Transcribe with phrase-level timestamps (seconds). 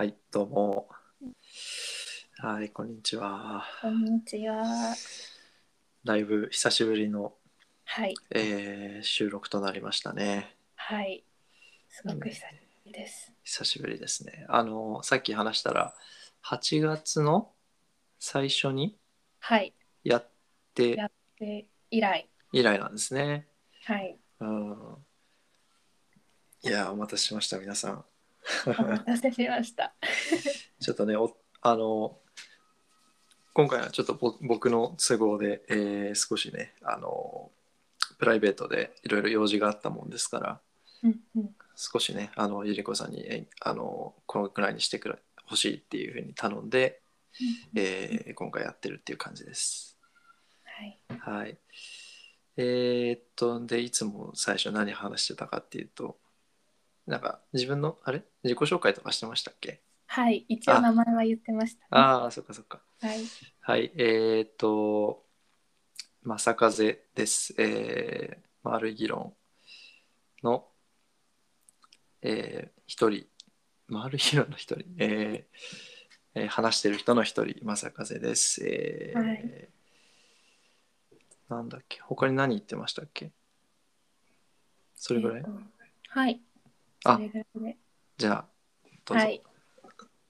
[0.00, 0.88] はい、どうも。
[2.38, 3.66] はい、こんにちは。
[3.82, 4.94] こんにちは。
[6.04, 7.34] だいぶ久しぶりの、
[7.84, 8.14] はい。
[8.30, 10.56] えー収録となりましたね。
[10.74, 11.22] はい。
[11.90, 12.46] すごく久しぶ
[12.86, 13.30] りです。
[13.44, 14.46] 久しぶりですね。
[14.48, 15.94] あの、さっき話したら、
[16.46, 17.52] 8月の
[18.18, 18.96] 最初に
[19.38, 19.74] はい。
[20.02, 20.30] やっ
[20.72, 22.26] てやで、以来。
[22.54, 23.48] 以来なんですね。
[23.84, 24.18] はい。
[24.40, 24.96] うん。
[26.62, 28.04] いや、お待たせしました、皆さん。
[28.66, 29.94] お待たせしました。
[30.80, 32.18] ちょっとね、おあの、
[33.52, 37.50] 今回はちょっとぼ僕の都合で、えー少しね、あの、
[38.18, 40.60] プライベートでいろいろ用事があったもんですから、
[41.02, 41.56] うんうん。
[41.76, 47.02] 少しね、あの、ゆり子さんに、えあの、このくらいにしてくれ、欲しいっていうふうに頼んで、
[47.74, 49.98] えー今回やってるっていう感じです。
[50.64, 51.00] はい。
[51.18, 51.58] はい。
[52.56, 56.19] えーっと、で、いつも最初何話してたかっていうと、
[57.06, 58.22] なんか自分の、あれ？
[58.44, 59.82] 自己紹介とかしてましたっけ？
[60.06, 60.44] はい。
[60.48, 61.86] 一応名前は言ってました、ね。
[61.90, 62.80] ああ、そっかそっか。
[63.00, 63.18] はい。
[63.60, 65.24] はい、えーっと、
[66.22, 67.54] 正風です。
[67.58, 69.34] えー、丸い議論
[70.42, 70.68] の、
[72.22, 73.26] えー、一人、
[73.88, 78.64] 丸い議論の一人、えーえー話してる人の一人、正風です。
[78.64, 79.68] えーはい
[81.48, 81.98] なんだっけ？
[82.02, 83.32] 他に何言ってましたっけ？
[84.94, 85.50] それぐらい、えーと
[86.10, 86.40] はい。
[87.04, 87.76] あそれぐらいで。
[88.18, 88.44] じゃあ、
[89.04, 89.24] どうぞ。
[89.24, 89.42] はい。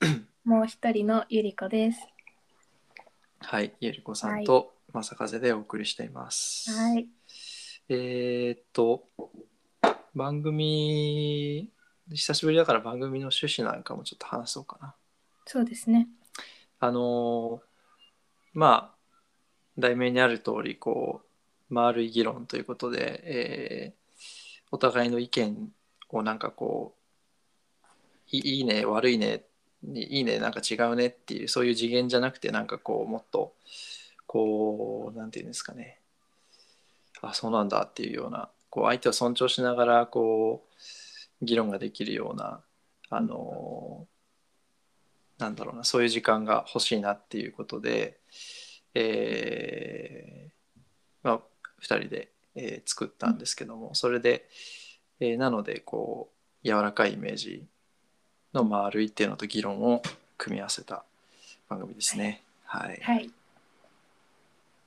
[0.45, 2.07] もう一人のゆりこです。
[3.41, 6.71] はい、ゆりこさんと正風でお送りしています。
[6.71, 7.09] はい。
[7.89, 9.09] えーっと、
[10.15, 11.69] 番組、
[12.11, 14.95] 久しぶりだから番組の趣旨なんかもちょっと話そうかな。
[15.47, 16.09] そうですね。
[16.79, 17.61] あのー
[18.53, 19.21] まあ、
[19.79, 21.23] 題名にある通り、こ
[21.71, 24.01] う、丸い議論ということで、えー
[24.73, 25.73] お互いの意見
[26.19, 27.87] をなんかこう、
[28.31, 29.45] いいいね、悪いね、
[29.95, 33.55] いいね、なんか違うねっていう、そういう次元じゃなくて、なんかこう、もっと、
[34.27, 36.01] こう、なんていうんですかね、
[37.23, 42.63] あ、そうなんだっていうような、こう、相手を尊重しながら、こう、議論ができるような、
[43.13, 44.07] あの
[45.39, 48.21] なんだろうな、そういう時間が欲しいなっていうことで、
[48.95, 50.51] えー
[51.23, 51.41] まあ、
[51.83, 54.49] 2人で、えー作ったんですけども、それで、
[55.21, 56.31] えーなので、こ
[56.65, 57.67] う、柔らかいイメージ
[58.53, 60.03] の丸いっていうのと議論を
[60.39, 61.05] 組み合わせた
[61.69, 62.43] 番組ですね。
[62.65, 62.99] はい。
[63.03, 63.31] はい。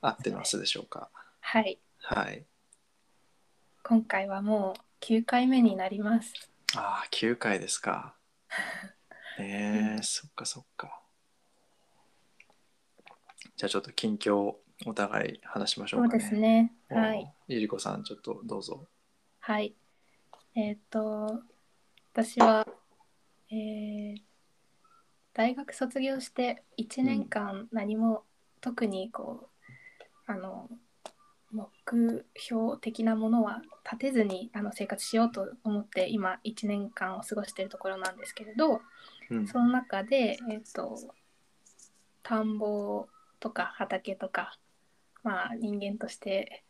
[0.00, 1.08] 合ってますでしょうか？
[1.40, 1.78] はい。
[1.98, 2.44] はい。
[3.82, 6.32] 今回はもう9回目になります。
[6.76, 8.14] ああ、9回ですか。
[9.38, 11.00] ねえ、そっかそっか。
[13.56, 16.20] じゃあちょっと近況をお互い話しましょうかね。
[16.20, 16.72] そうですね。
[16.90, 17.32] おはい。。
[17.48, 18.86] ゆりこさん、ちょっとどうぞ。
[19.40, 19.74] はい。
[20.54, 21.42] えっ、と、
[22.12, 22.66] 私は、
[23.50, 24.34] えー
[25.34, 28.22] 大学卒業して1年間何も
[28.60, 29.50] 特にこ
[30.28, 30.70] う、あの、
[31.50, 38.80] 目標的なものは立てずにあの生活しようと思って今1年間を過ごしているところなんですけれど、
[39.30, 39.46] うん。
[39.46, 40.98] その中で、えっ、と、
[42.22, 43.08] 田んぼ
[43.40, 44.56] とか畑とか、
[45.22, 46.63] まあ人間として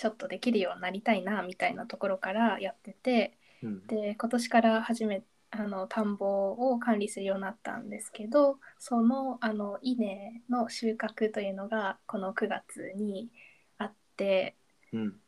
[0.00, 13.28] ちょっとできるようになりたいなみたいなところからやってて、うんで今年から初めあの田んぼを管理するようになったんですけどそのあの稲の収穫というのがこの9月に
[13.76, 14.56] あって、
[14.94, 15.20] うん。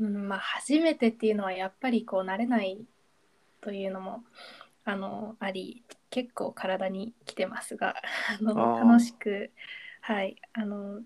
[0.00, 2.84] うんまあ、初めてっていうのはやっぱりこう慣れない
[3.62, 4.24] というのも
[4.84, 7.94] あのあり結構体にきてますが
[8.38, 9.52] あの楽しく、
[10.00, 11.00] はい、あの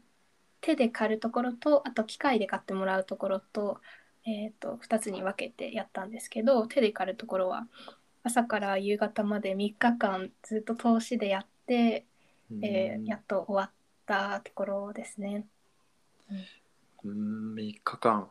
[0.60, 3.80] 手で刈るところとあと機械で刈ってもらうところと,、
[4.26, 7.66] えー、と2つに分けてやったんですけど手で刈るところは
[8.22, 12.06] 朝から夕方まで3日間ずっと通しでやって、
[12.62, 13.70] えーやっと終わっ
[14.04, 15.46] たところですね。
[17.04, 18.28] うん、3日間。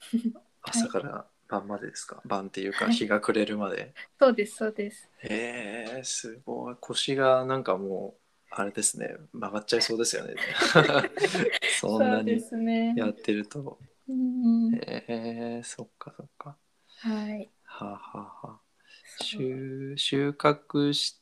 [0.62, 3.94] 朝から晩までですか、晩っていうかはい日が暮れるまで。
[4.18, 5.08] そうですそうです。
[5.20, 6.76] へえ、すごい。
[6.80, 10.34] 腰がなんかもう、あれですね、曲がっちゃいそうですよね。
[11.66, 12.46] そんなに。
[12.94, 13.78] やってると。
[14.08, 15.04] うんへ
[15.60, 16.58] え、そっかそっか。
[16.96, 17.50] はい。
[17.64, 18.60] はあ、はあはあ、
[19.16, 21.20] 収収穫し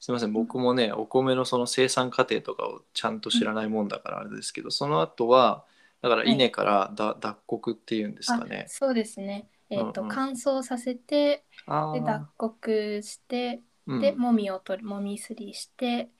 [0.00, 5.64] すみません僕もねお米のその生産過程とかをちゃんと知らないもんだからあれですけど、その後は
[6.02, 8.68] だからはい稲からだ、脱穀っていうんですかねあ。
[8.68, 9.50] そうですね。
[9.70, 16.10] えっ、と、うんうん乾燥させて、あで脱あ、穀して、うんでもみを取る、もみすりして、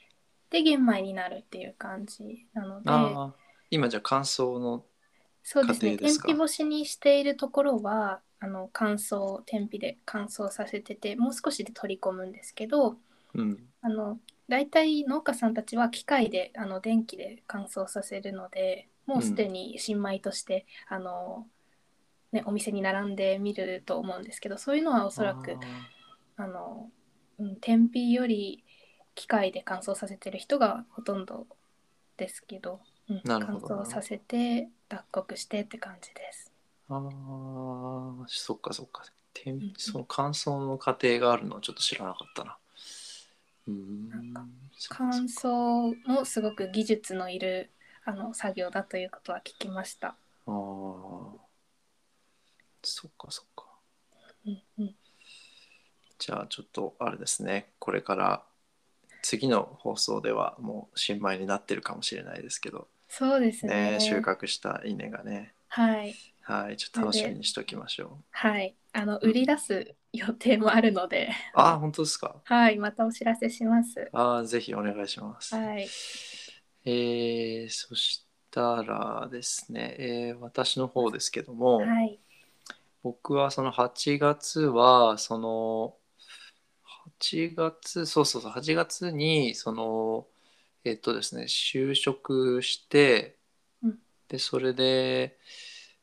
[0.50, 3.34] で玄米になるっていう感じなので、
[3.70, 4.84] 今じゃあ乾燥の
[5.42, 5.96] そうですね。
[5.96, 12.96] 天日干しにしているところは、あの乾燥天日で乾燥させてて、もう少しで取り込むんですけど、
[13.34, 13.58] うん。
[13.80, 14.18] あの
[14.48, 21.46] 大体農家さんたちは機械であの電気で乾燥させるのでもうすでに新米として、あの
[22.32, 25.56] ね、お店に並んでみると思うんですけどそういうのはおそらく
[26.36, 26.90] あの、
[27.38, 28.64] うん、天日より
[29.18, 31.48] 機械で乾燥させてる人がほとんど
[32.16, 32.78] ですけど、
[33.10, 36.52] うん、乾燥させて脱穀してって感じです。
[36.88, 39.02] あーあーそっかそっか。
[39.34, 42.56] 天うんその乾燥の過程があるのはちょっと知らなかったな。
[43.66, 44.08] うーん。
[44.08, 44.46] なんか
[44.88, 47.70] 乾燥もすごく技術のいる
[48.04, 50.08] あの作業だということは聞きました。
[50.08, 50.14] あ
[50.46, 50.54] あ
[52.84, 53.64] そっかそっか。
[54.46, 54.94] うんうん、
[56.18, 57.72] じゃあちょっとあれですね。
[57.80, 58.42] これから
[59.22, 62.88] 次の放送ではもう新米になってるかもしれないですけど。
[63.08, 63.92] そうですね。
[63.92, 64.00] ね。
[64.00, 65.54] 収穫した稲がね。
[65.68, 66.14] はい。
[66.42, 68.24] はいちょっと楽しみにしときましょう。
[68.30, 68.74] はい。
[68.92, 72.40] あの売り出す予定もあるので、ああ本当ですか？
[72.44, 74.08] はいまたお知らせします。
[74.12, 75.86] ああぜひお願いします、はい。
[76.84, 82.18] えー、そしたらですね、えー私の方ですけども、はい。
[83.02, 85.97] 僕はその8月はその
[87.20, 90.26] 8月そうそうそう8月にその
[90.84, 93.36] えっとですね就職して、
[93.82, 93.98] うん。
[94.28, 95.38] でそれで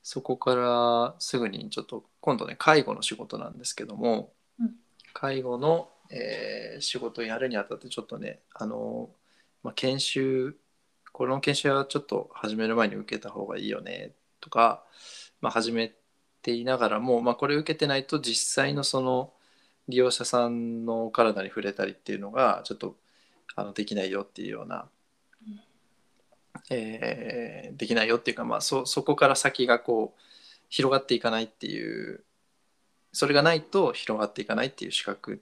[0.03, 4.75] そこからすぐにちょっと今度ね介護の仕事なんですけども、うん。
[5.13, 9.09] 介護の、えー仕事をやるにあたってちょっとねあの、
[9.63, 10.57] まあ、研修
[11.13, 14.11] この研修はちょっと始める前に受けた方がいいよね
[14.41, 14.83] とか、
[15.39, 15.93] まあ、始め
[16.41, 19.31] ていながらも、まあ、これ受けてないと実際のその
[19.87, 22.95] 利用者さんの体に触れたりっていうのがちょっと
[23.55, 24.87] あのできないよっていうような、
[25.47, 25.59] うん
[26.69, 30.21] えーできないよっていうか、まあ、そそこから先がこう
[30.69, 32.23] 広がっていかないっていう
[33.11, 35.41] それがないと広がっていかないっていう資格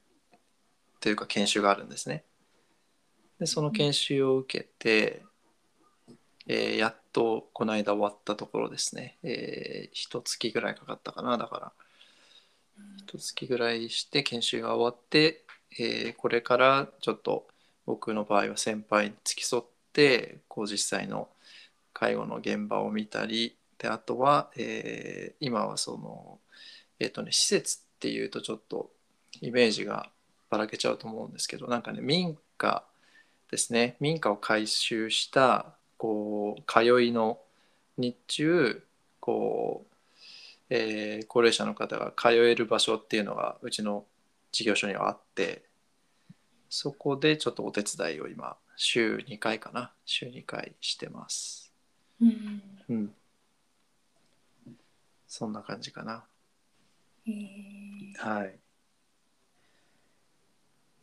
[1.00, 2.24] というか研修があるんですね。
[3.40, 5.24] でその研修を受けて、
[6.48, 11.72] えーやっとこの間終わったところですね、えー、一月ぐらいかかったかなだから
[12.98, 15.46] 一月ぐらいして研修が終わって、
[15.80, 17.48] えーこれからちょっと
[17.86, 21.30] 僕の場合は先輩に付き添ってこう実際の
[21.94, 26.40] 介護の現場を見たりであとは、えー今はその
[27.00, 28.92] えっ、とね施設っていうとちょっと
[29.42, 30.10] イメージが
[30.50, 32.86] ばらけちゃうと思うんですけどなんかね民家
[33.52, 33.98] ですね。
[34.00, 37.40] 民家を改修したこう通いの
[37.98, 38.84] 日中
[39.24, 39.93] こう、
[40.76, 44.06] えー高齢者の方が通える場所っていうのがうちの
[44.52, 45.64] 事業所にはあって
[46.68, 49.92] そこでちょっとお手伝いを今週2回かな。
[50.06, 51.72] 週2回してます。
[52.20, 53.14] うんうん。
[55.28, 56.24] そんな感じかな。
[57.28, 58.38] えー。
[58.38, 58.56] はい。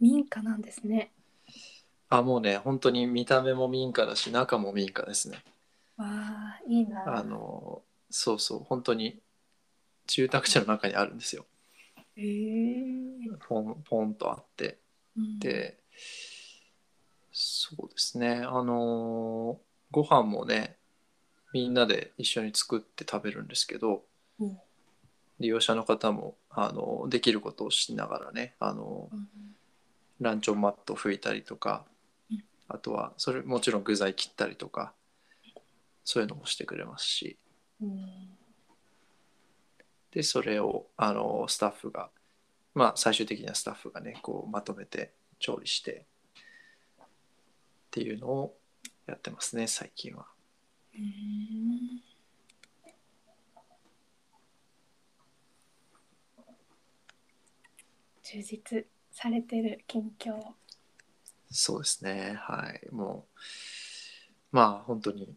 [0.00, 1.12] 民家なんですね。
[2.08, 5.38] あもうね本当に見た目も民家だし中も民家ですね。
[5.96, 7.18] わあいいな。
[7.18, 9.20] あのそうそう本当に
[10.10, 11.46] 住宅地の中にあるんですよ。
[12.16, 13.38] えー。
[13.48, 14.78] ポンポンとあって。
[15.16, 15.38] うん。
[15.38, 15.78] で
[17.32, 18.42] そうですね。
[18.44, 19.60] あの
[19.92, 20.76] ご飯もね
[21.52, 24.02] みんなで一緒に作って食べるんですけど
[24.40, 24.58] うん。
[25.38, 29.28] 利用者の方もあのできることをしながらねあのうん。
[30.20, 31.84] ランチョンマット拭いたりとか
[32.30, 32.42] うん。
[32.66, 34.92] あとはそれもちろん具材切ったりとか
[36.04, 37.38] そういうのもしてくれますし。
[37.80, 38.39] うん
[40.12, 42.10] でそれをあのスタッフが
[42.74, 46.06] まあ最終的にはスタッフがねこうまとめて調理して
[47.02, 47.06] っ
[47.90, 48.56] ていうのを
[49.06, 50.26] やってますね最近は。
[50.94, 52.02] うん
[58.22, 60.40] 充実されてる近況。
[61.50, 63.26] そうですねはいも
[64.52, 65.34] うまあ本当に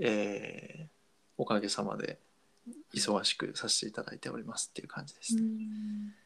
[0.00, 0.94] えー
[1.36, 2.18] おかげさまで
[2.94, 5.42] 忙しくさせていただいておりますっていう感じですね。
[5.42, 6.24] うん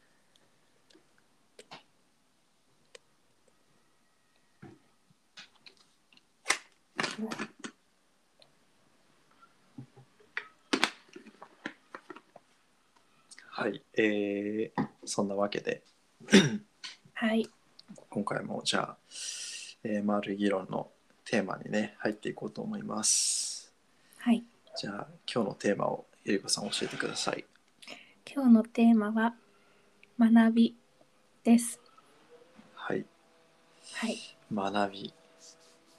[13.51, 15.81] はい、えーそんなわけで
[17.13, 17.49] はい。
[18.09, 18.97] 今回もじゃあ、
[19.83, 20.91] えー丸い議論の
[21.25, 23.73] テーマにね入っていこうと思います。
[24.19, 24.43] はい。
[24.77, 27.43] じゃあ今日のテーマをゆりこさん教えてください。
[28.31, 29.33] 今日のテーマは
[30.19, 30.75] 学び
[31.43, 31.81] です。
[32.75, 33.03] はい、
[33.95, 34.17] はい。
[34.53, 35.13] 学び、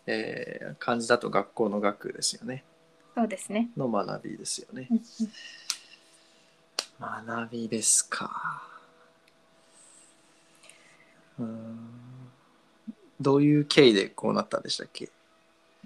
[0.07, 2.63] えー漢字だと学校の学ですよね。
[3.17, 3.71] そうですね。
[3.77, 4.95] の学びですよねう。
[4.95, 5.05] んうん
[7.27, 8.63] 学びですか。
[11.41, 11.79] うーん
[13.21, 15.11] どういう経緯でこうなったんでしたっけ？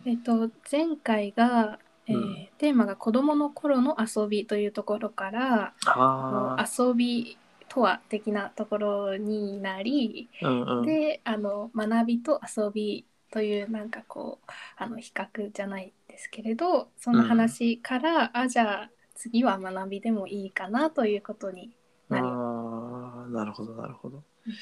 [0.05, 7.37] えっと、前回が、えーうんテーマが子どもの頃の遊びというところからああ、遊び
[7.69, 10.87] とは的なところになり、うんうん。
[10.87, 21.71] であの学びと遊びというなんかこうあの比較じゃないですけれどその話から、あじゃあ次は学びでもいいかなということに
[22.09, 24.23] なりああ、なるほど、なるほど。
[24.47, 24.53] うん。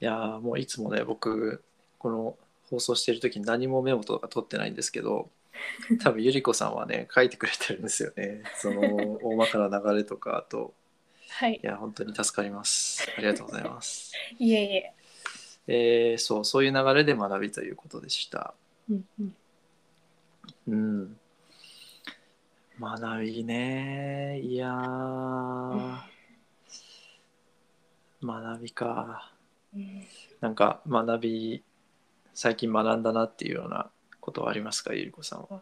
[0.00, 1.62] いやーもういつもね、僕、
[1.98, 2.36] この
[2.70, 5.30] 放送してる時に何もメモとか取ってないんですけど、
[6.02, 8.42] 多分ゆりこさんはね、書いてくれてるんですよね。
[8.56, 8.80] その
[9.22, 10.74] 大まかな流れとか、あと、
[11.30, 13.06] はいいや、本当に助かります。
[13.16, 14.12] ありがとうございます。
[14.38, 14.94] いえいえ、
[15.66, 18.54] えーそう、そういう流れで学びということでした。
[18.88, 19.36] うんうん、
[20.68, 21.20] うん。
[22.80, 24.40] 学びね。
[24.40, 25.98] いやー、
[28.22, 29.32] 学びか。
[29.74, 30.04] うん
[30.40, 31.64] なんか学び、
[32.34, 33.90] 最近学んだなっていうような
[34.24, 35.60] ことはありますか、ゆりこさんは？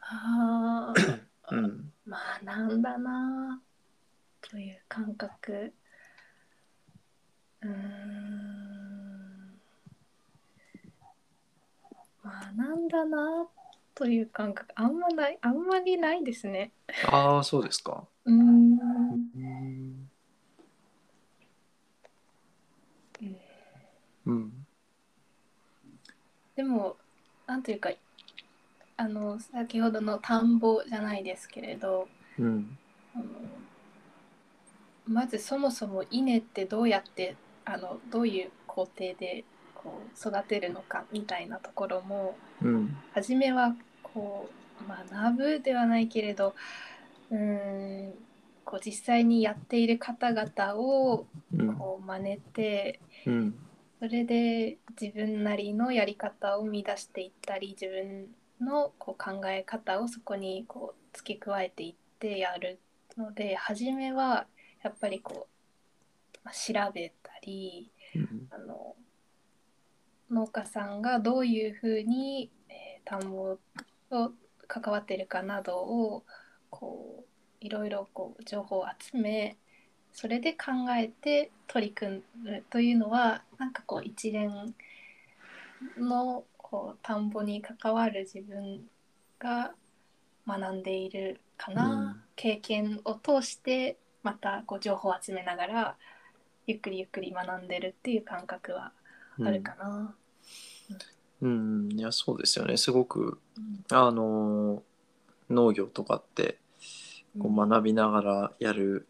[0.00, 1.20] あー
[1.52, 1.92] うん。
[2.08, 3.62] 学んだな
[4.40, 5.72] という感覚
[7.62, 9.60] うーん
[12.24, 13.46] 学んだな
[13.94, 16.72] という感覚あんまないあんまりないですね
[17.06, 18.08] ああ、そうですか。
[18.24, 18.40] うーん
[19.36, 20.10] うん。
[24.26, 24.66] うん。
[26.56, 26.97] でも
[27.48, 27.90] なんていうか
[28.98, 32.78] あの先ほどの田んぼじゃないですけれどうん。
[33.14, 33.24] あの
[35.06, 42.96] まずそもそも稲ってどうやってあのどういう工程でこう育てるのかみたいなところもうん。
[43.14, 44.50] 初めはこ
[44.84, 46.54] う学ぶではないけれど
[47.30, 48.12] うーん
[48.66, 51.24] こう実際にやっている方々を
[51.56, 51.74] うん。
[51.76, 53.54] こう真似てうん。
[53.98, 58.28] それで自分なりのやり方を生み出していったり自分
[58.60, 62.80] のこう考え方をそこにこう付け加えていってやる
[63.16, 64.46] ので初めは
[64.82, 65.48] やっぱりこ
[66.34, 68.48] う、まあ調べたりうん。
[68.50, 68.94] あの
[70.30, 73.56] 農家さんがどういうふうに、えー田んぼ
[74.10, 74.32] と
[74.66, 76.24] 関わっているかなどを
[76.68, 77.24] こ
[77.62, 79.56] ういろいろこう情報を集め
[80.12, 84.74] それで考えて取り組むというのはなんかこう一連
[85.96, 88.80] のこう田んぼに関わる自分
[89.38, 89.72] が
[90.46, 95.96] 学んでいるかな、うん経験を通してまたこう情報を集めながら
[96.68, 98.92] ゆっくりゆっくり学んでるっていう感覚は
[99.44, 100.14] あるかな。
[101.40, 101.88] うん。
[101.92, 102.76] いや、そうですよね。
[102.76, 104.80] すごく、うんあのー
[105.50, 106.58] 農業とかって、
[107.38, 109.08] こう学びながらやる、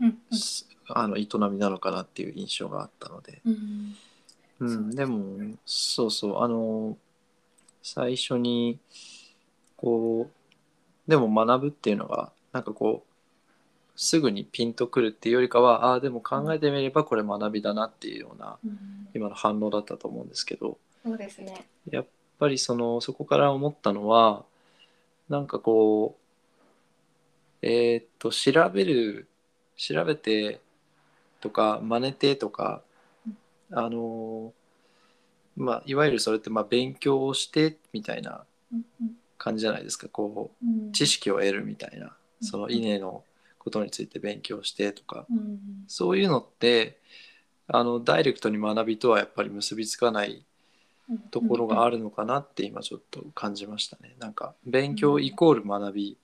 [0.00, 3.96] うんすあの営みなのかなっていう印象があったので、うん
[4.60, 4.90] うん。
[4.90, 6.96] でもそうそうあの
[7.82, 8.78] 最初に
[9.76, 13.12] こうでも学ぶっていうのがなんかこう
[13.96, 19.08] すぐにピンとくるっていうよりかはああでも考えてみればこれ学びだなっていうようなうん。
[19.14, 20.78] 今の反応だったと思うんですけど。
[21.02, 21.66] そうですね。
[21.90, 22.06] やっ
[22.38, 24.44] ぱりそのそこから思ったのは
[25.28, 29.28] なんかこうえーっと調べる
[29.76, 30.60] 調べて
[31.40, 32.82] とか真似てとか
[33.70, 34.52] あの
[35.56, 38.44] まあいわゆるそれってまあ勉強をしてみたいな
[39.38, 43.24] 感じじゃないですかこう知識を得るみたいなその稲の
[43.58, 45.26] ことについて勉強してとか
[45.88, 46.98] そういうのって
[47.68, 50.44] あのダイレクトに学びとはやっぱり結びつかない
[51.30, 54.16] ところがあるのかなって今ちょっと感じましたね。
[54.18, 56.18] なんか勉強イコール学び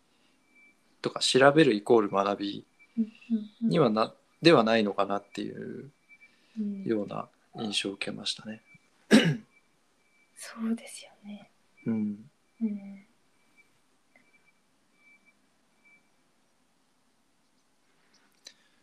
[1.00, 2.64] とか調べるイコール学び
[3.61, 5.90] にはなではないのかなっていう
[6.58, 8.62] うんような印象を受けましたね。
[10.37, 11.50] そうですよね。
[11.87, 12.30] うん、
[12.61, 13.06] うん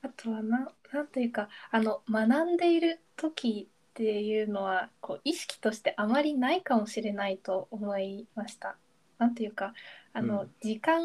[0.02, 8.78] あとはななんというかあの学んでいる時っていうのはこう意識としてあまりないかもしれないと思いました。
[9.18, 9.74] なんというか
[10.14, 11.04] あの、うん時間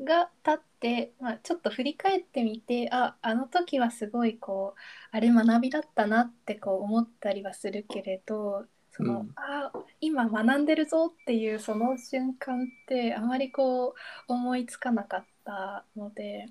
[0.00, 13.94] が経って、まあ、ちょっと振り返ってみてああの時はすごいこうあれ学びだったなってこう思ったりはするけれどその、うんあ今学んでるぞっていうその瞬間ってあまりこ
[14.28, 16.46] う思いつかなかったので、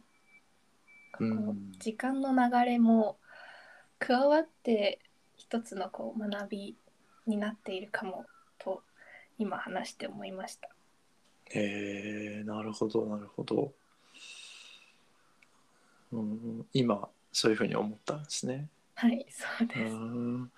[1.13, 3.17] こううん時間の流れも
[3.99, 4.99] 加わって
[5.37, 6.77] 一つのこう学び
[7.25, 8.25] になっているかも
[8.57, 8.83] と
[9.37, 10.76] 今話して思いました。
[11.51, 13.73] へえなるほどなるほど。
[16.11, 18.69] うん、今そういうふうに思ったんですね。
[18.95, 19.93] はい、そううです。
[19.95, 20.51] ん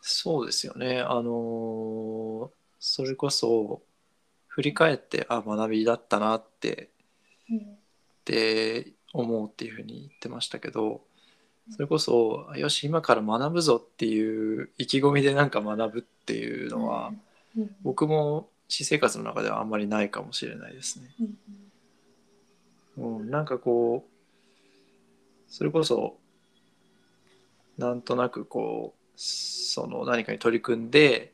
[0.00, 1.00] そうですよね。
[1.00, 2.50] あのー
[2.86, 3.80] それこそ
[4.46, 6.90] 振り返ってあ学びだったなって
[7.50, 7.60] うんっ
[8.26, 11.00] て思うっていうふうに言ってましたけど
[11.70, 17.20] それこそよし今から学ぶぞっていう意気込みでなんか学ぶっていうのは、うん
[17.82, 21.14] 僕も私生活の中ではあんまりないかもしれないですね。
[22.96, 26.16] うんうん、なんかこうそれこそ
[27.76, 31.32] なんとなくこうその何かに取り組んで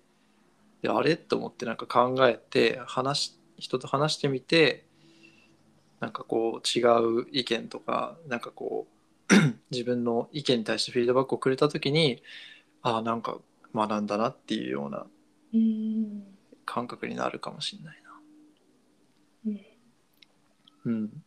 [0.83, 1.17] であれ？
[1.17, 4.87] と思ってなんか考えて話し人と話してみて
[6.01, 6.83] なんかこう違
[7.21, 8.87] う意見とかなんかこ
[9.31, 9.35] う
[9.71, 12.23] 自分の意見に対してフィードバックをくれた時に
[12.83, 13.37] ああなんか
[13.75, 15.07] 学んだなっていうような
[15.53, 16.40] うん
[16.71, 18.11] 感覚になるかもしれないな。
[19.47, 19.61] うん
[20.85, 21.23] うん。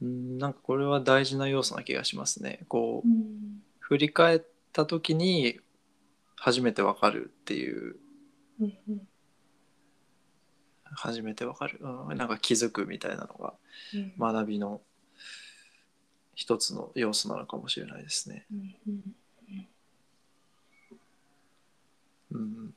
[0.00, 2.60] うん、なんかこれは大事な要素な気がしますね。
[2.68, 4.42] こう、うん振り返っ
[4.72, 5.60] た時に
[6.34, 7.96] 初めてわかるっていう、
[8.60, 9.08] うんうん
[10.98, 13.54] 初めてわかる、うん、なんか気づくみたいなのが
[13.92, 14.80] うん学びの
[16.34, 18.46] 一つの要素なのかもしれないですね。
[18.52, 19.16] うんうん
[22.36, 22.74] うん。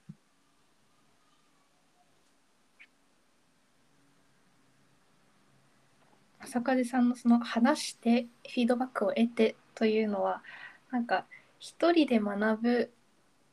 [6.39, 10.41] 朝風さんのその話してフィードバックを得てというのは
[10.89, 11.25] なんか
[11.59, 12.91] 一人で学ぶ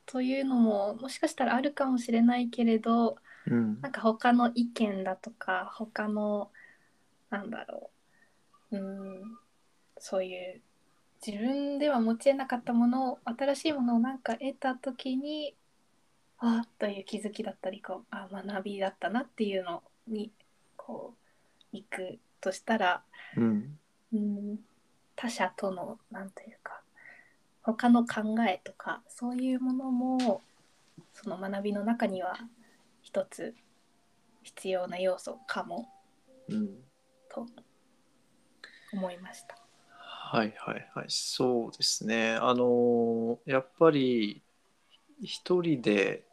[0.05, 6.49] というのももしかしたらあるかもしれないけれどうんなんか他の意見だとか他の
[7.29, 7.91] なんだろ
[8.71, 9.37] ううん
[9.99, 10.61] そういう
[11.25, 15.55] 自分では持ち得なかったものを新しいものをなんか得た時に
[16.39, 20.31] ああという気づきだったりこうあ学びだったなっていうのに
[20.75, 21.13] こ
[21.73, 23.03] う行くとしたら
[23.35, 23.79] うん。
[24.13, 24.59] うん
[25.15, 26.79] 他者とのなんというか
[27.63, 30.41] 他の考えとかそういうものも
[31.13, 32.37] その学びの中には
[33.01, 33.55] 一つ
[34.43, 35.89] 必要な要素かも
[36.49, 36.69] うん。
[37.29, 37.45] と
[38.93, 39.57] 思いました。
[39.89, 41.05] はいはいはい。
[41.09, 42.35] そうですね。
[42.35, 44.41] あのやっぱり
[45.21, 46.26] 一人で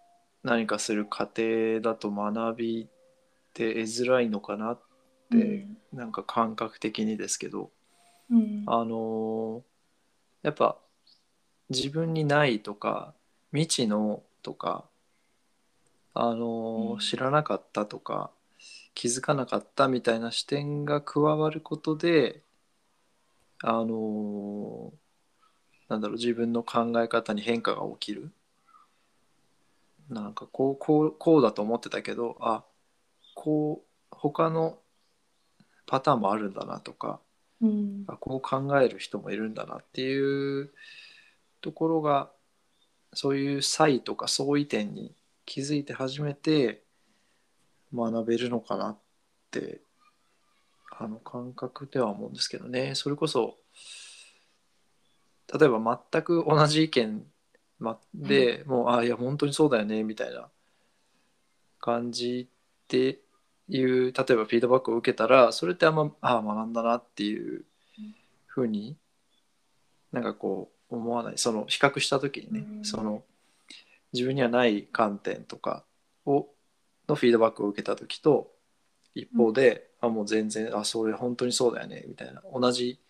[0.44, 2.86] 何かする過程だと学びっ
[3.54, 4.80] て得づらいのかなっ
[5.30, 7.70] て、なんか感覚的にですけど
[8.30, 8.62] うん。
[8.66, 9.62] あの
[10.42, 10.76] やっぱ
[11.70, 13.14] 自分にないとか
[13.52, 14.84] 未知のとか
[16.12, 16.98] あのうん。
[16.98, 18.30] 知らなかったとか
[18.94, 22.42] 気づかなかったみたいな視点が加わることで
[23.62, 24.92] あの
[25.88, 28.30] なんだろう自分の考え方に変化が起きる
[30.08, 32.64] なんかこうこうこうだと思ってたけどあ
[33.34, 34.78] こう他の
[35.86, 37.20] パターンもあるんだなとか
[37.60, 38.04] うん。
[38.06, 40.70] あこう考える人もいるんだなっていう
[41.60, 42.30] ところが
[43.12, 45.14] そういう差異とか相違点に
[45.46, 46.82] 気づいて初めて
[47.94, 48.98] 学べるのかなっ
[49.50, 49.80] て
[50.90, 52.94] あの感覚では思うんですけどね。
[52.94, 53.56] それこそ
[55.58, 57.24] 例えば全く同じ意見
[57.78, 60.48] まで、もうあいや本当にそうだよねみたいな
[61.80, 63.20] 感じって
[63.68, 67.64] いう例えばフィードバックを受けたらそれってあんまああ学んだなっていう
[68.46, 68.96] ふうに
[70.12, 71.38] なんかこう思わない。
[71.38, 72.84] その比較した時にね、うん。
[72.84, 73.22] その
[74.12, 75.84] 自分にはない観点とか
[76.24, 76.48] を
[77.08, 78.52] のフィードバックを受けた時と
[79.14, 82.42] 一方で、あもう全然あそれ本当にそうだよねみたいな。
[82.52, 83.00] 同じ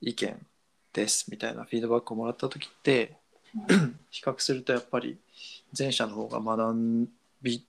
[0.00, 0.46] 意見
[0.92, 3.19] ですみたいなフィードバックをもらった時って
[4.10, 5.18] 比較するとやっぱり
[5.76, 7.08] 前者の方が学
[7.42, 7.64] び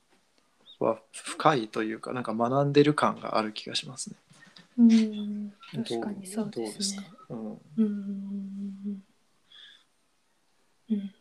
[0.79, 4.15] は深いというかなんか学んでる感がある気がしますね。
[4.77, 5.49] うん。
[5.49, 7.03] ど確かにそうどですね。
[7.03, 7.57] かうんうん。
[7.77, 9.03] うん。
[10.89, 11.11] うん。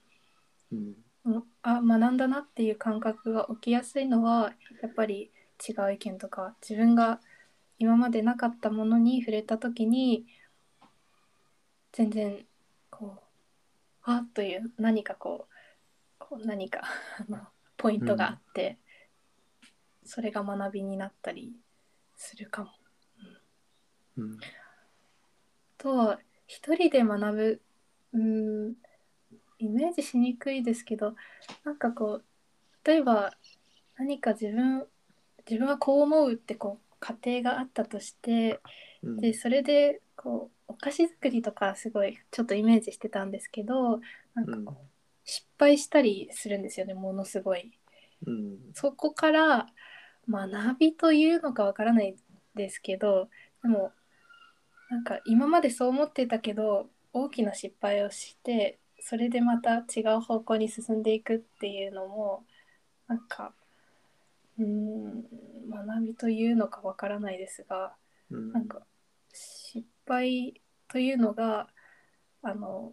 [0.72, 0.94] うん。
[1.24, 1.44] うん。
[1.62, 5.30] あ学んだなっていう感覚が起きやすいのはやっぱり
[5.68, 7.20] 違う意見とか自分が
[7.78, 10.26] 今までなかったものに触れた時に
[11.92, 12.46] 全然
[14.02, 15.54] あという何かこう
[16.18, 16.82] こう何か
[17.76, 18.78] ポイントがあって、
[20.04, 21.52] それが学びになったり
[22.16, 22.70] するかも。
[24.18, 24.38] うん。
[25.78, 27.62] とは一人で学ぶ
[28.12, 28.74] うん
[29.58, 31.14] イメージしにくいですけど
[31.64, 32.24] なんかこう
[32.84, 33.32] 例えば
[33.96, 34.86] 何か自分
[35.48, 38.60] 自分はこう思うってこう過程があったとして
[39.02, 39.16] うん。
[39.16, 44.00] でそれでこうお菓子作りとかすごいちょっとイメージしてたんですけど
[44.34, 44.90] なんかこう
[45.24, 47.72] 失敗したりするんですよねものすごい。
[48.26, 48.58] うん。
[48.74, 49.66] そこから
[50.28, 52.16] 学びというのかわからない
[52.54, 53.28] ですけど
[53.62, 53.92] でも
[54.90, 62.44] なんか今までそう思ってたけど大きな失敗をしてそれでまた違う方向に進んでいくっていうのも
[63.08, 63.52] なんか
[64.58, 65.24] うーん
[65.70, 67.92] 学びというのかわからないですが
[68.30, 68.52] うん。
[68.52, 68.80] なんか
[69.32, 70.59] 失敗
[70.90, 71.68] というのが
[72.42, 72.92] あの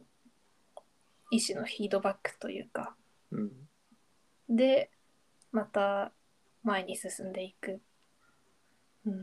[1.32, 2.96] 一種のフィードバックというか。
[3.32, 3.52] うん。
[4.50, 4.92] で
[5.52, 6.12] また
[6.64, 7.82] 前に進んでいく、
[9.06, 9.14] うん、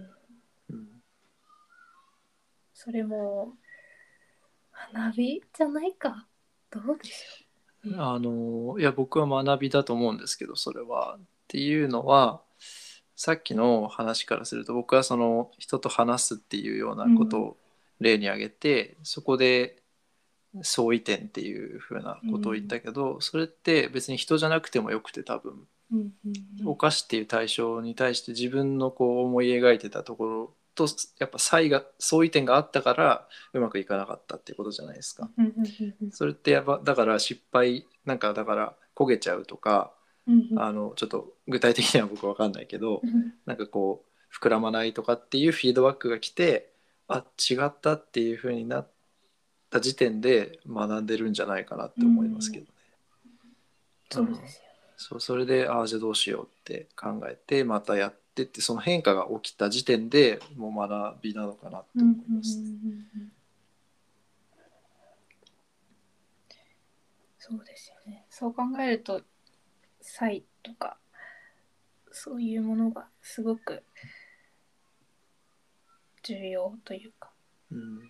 [0.70, 0.88] うん。
[2.74, 3.54] それも
[4.92, 6.26] 学びじゃないか。
[6.70, 8.00] どうでしょう。
[8.00, 11.18] あのいや僕は学びだと思うんですけどそれは。
[11.18, 12.42] っていうのは
[13.14, 17.56] さっきの話からすると僕はその人と話すっていうようなことを
[18.04, 19.82] 例に挙げて、そこで
[20.62, 26.68] 相違点っていうふうなことを言ったけど、それって別に人じゃなくてもよくて多分うんうんうん。
[26.68, 30.86] お菓子っていう対象に対して自分のこう思い描いてたところと
[31.18, 35.30] やっぱ差異が相違点があったからうまくいかなかったっていうことじゃないですか。
[35.36, 36.10] うんうんうんうん。
[36.10, 39.92] それってやっぱだから失敗なんかだから焦げちゃうとか
[40.26, 40.62] うんうん。
[40.62, 43.34] あのちょっと具体的には僕わかんないけどうん。
[43.46, 46.73] なんかこう膨らまないとかっていうフィードバックが来て
[47.08, 48.88] あ違ったっていう風になっ
[49.70, 52.70] た時点で学んでるんじゃないかなって思いますけどね。
[54.10, 54.64] そうですよ
[54.96, 62.58] そうそれでああじゃあどうしようって考えてまたやってってその変化が起きた時点でもう学びなのかなって思います。
[62.58, 62.74] うんうんうん
[63.16, 63.32] うん
[67.46, 69.20] そうですよねそう考えると
[70.00, 70.96] 差異とか
[72.10, 73.82] そういうものがすごく
[76.24, 77.30] 重要というか
[77.70, 78.00] うん。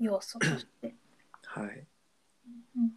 [0.00, 0.94] 要素として、
[1.44, 1.86] はい。
[2.76, 2.92] うん。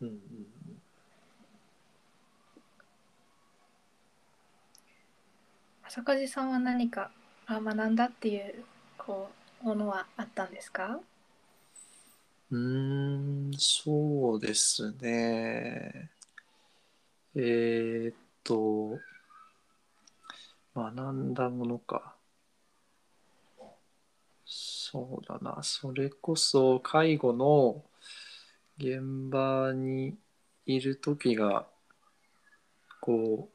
[0.00, 0.46] うんうん
[5.84, 7.10] 浅梶さんは何か
[7.46, 8.64] あ学んだっていう
[8.98, 9.30] こ
[9.62, 11.00] うものはあったんですか？
[12.50, 16.10] うーん、そうですね。
[17.38, 18.98] えーっと、
[20.74, 22.16] 学んだものか。
[24.46, 25.62] そうだな。
[25.62, 27.84] それこそ介護の
[28.78, 30.16] 現場に
[30.64, 31.66] いる時が、
[33.02, 33.50] こ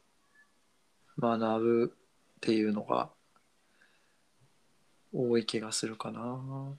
[1.18, 1.92] う、学ぶ
[2.36, 3.10] っていうのが
[5.12, 6.78] 多い気がするかな。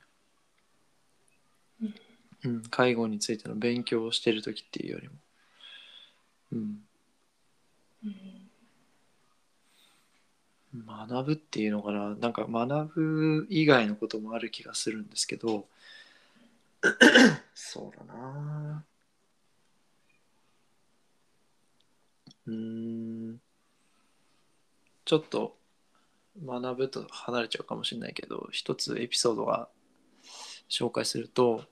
[2.45, 5.15] うん、介護についての勉強をしてる時っていうよりも、
[6.53, 6.92] うん、うん
[10.75, 15.67] 学ぶっていうのかななんか学ぶ以外のこともある気がするんですけど
[17.53, 18.83] そうだな。
[22.47, 23.41] うーん。
[25.05, 25.57] ちょっと
[26.43, 29.69] 学ぶと離れちゃうかもしれないけど一つエピソードが
[30.69, 31.65] 紹介すると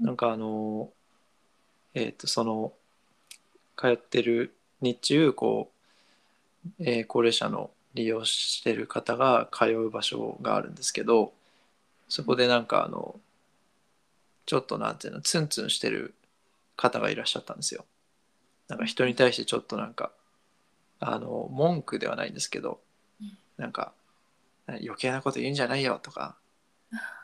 [0.00, 0.92] なんかあの
[1.94, 2.74] えっ、とその
[3.76, 4.54] 通ってる
[4.86, 5.70] 日中こ
[6.78, 11.32] う、えー高齢者の利用してる方が通う場所があるんですけど
[12.08, 13.18] そこでなんかあの
[14.44, 16.14] ちょっとなんていうのツンツンしてる
[16.76, 17.84] 方がいらっしゃったんですよ。
[18.68, 20.12] なんか人に対してちょっとなんか
[21.00, 22.80] あの文句ではないんですけど
[23.56, 23.92] なんか
[24.66, 26.36] 余計なこと言うんじゃないよとか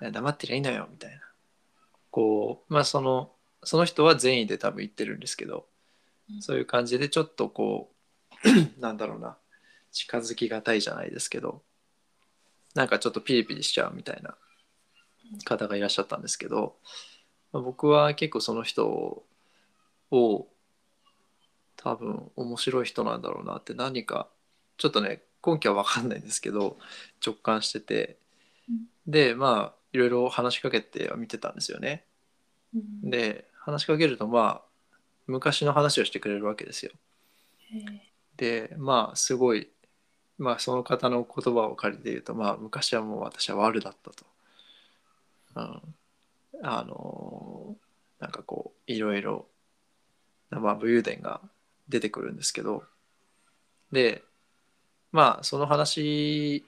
[0.00, 1.20] 黙ってりゃいいのよみたいな
[2.10, 3.30] こうまあその
[3.64, 5.66] その人は善意で多分言ってるんですけど
[6.40, 7.92] そういう感じでちょっとこ
[8.44, 9.36] う なんだろうな。
[9.92, 11.62] 近づきがたいじゃないですけど。
[12.74, 14.34] なんかちょっとピリピリしちゃうみたいな
[15.44, 16.76] 方がいらっしゃったんですけど、
[17.52, 19.24] まあ僕は結構その人
[20.10, 20.48] を
[21.76, 24.28] 多分面白い人なんだろうなって何か
[24.78, 26.78] ちょっとね根拠は分かんないんですけど
[27.24, 28.18] 直感してて。
[28.68, 28.86] うん。
[29.06, 32.04] でまあいろいろ話しかけては見てたんですよね。
[32.74, 33.10] うん。
[33.10, 34.71] で話しかけるとまあ
[35.26, 36.92] 昔の話をしてくれるわけですよ。
[37.74, 39.68] えーでまあすごい
[40.38, 44.24] まあその方の言葉を借りて言うとまあ昔はもう私は悪だったと。
[45.54, 47.76] うん、あの
[48.18, 49.46] なんかこういろいろ
[50.50, 51.40] まあ武勇伝が
[51.88, 52.84] 出てくるんですけど
[53.92, 54.22] で
[55.12, 56.64] まあその話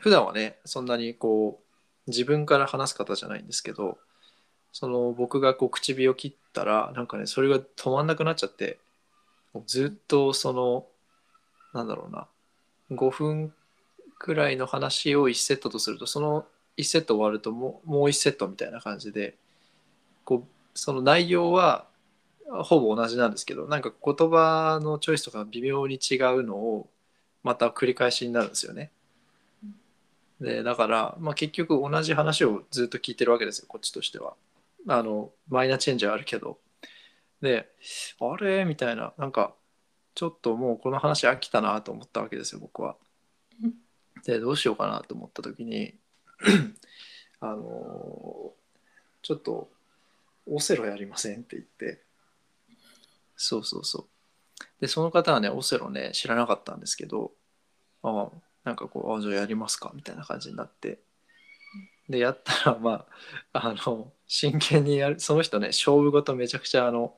[0.00, 1.60] 普段はねそんなにこ
[2.06, 3.98] う自分から話す方じゃないんですけど
[4.72, 8.78] その僕がこう唇を切ったらなんかねそれが止まんなくなっちゃって
[9.52, 10.86] もうずっとその
[11.72, 12.28] なんだろうな
[12.90, 13.52] 5分
[14.18, 19.36] くらいの話を1セットとするとその1セット終わるともうもう1セットみたいな感じで
[20.24, 21.86] こうその内容は
[22.48, 26.88] ほぼ同じなんですけどなんか言葉のチョイスとか微妙に違うのを
[27.42, 28.90] また繰り返しになるんですよね。
[30.40, 34.34] でだから、まあ、結局同じ話をずっと聞いてるわけですよこっちとしては。
[34.88, 36.58] あのマイナーチェンジはあるけど。
[37.40, 37.70] で
[38.20, 38.64] あれ？
[38.64, 39.12] みたいな。
[39.18, 39.54] なんか
[40.14, 42.96] ちょっともうこの話飽きたなと思ったわけですよ僕は。
[44.24, 45.94] でどうしようかなと思った時に
[47.40, 48.52] あの
[49.22, 49.70] ちょっと
[50.46, 52.02] オセロやりませんって言って。
[53.36, 54.06] そうそうそう。
[54.80, 57.32] でその方はねオセロね知らなかったんですけど
[58.02, 58.30] ああ
[58.64, 61.00] なんかこうあじゃあやりますかみたいな感じになって。
[62.10, 63.06] でやったらま
[63.52, 67.14] ああの真剣にやるその人ね勝負事めちゃくちゃあの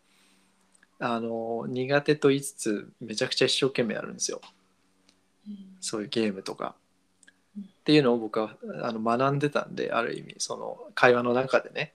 [0.99, 4.41] あの苦手と言いつつめちゃくちゃ一生懸命やるんですよ。
[5.81, 6.77] そういうゲームとか。
[7.57, 7.65] うん。
[7.65, 11.95] っていうのを僕はあの学んでたんである意味その会話の中でね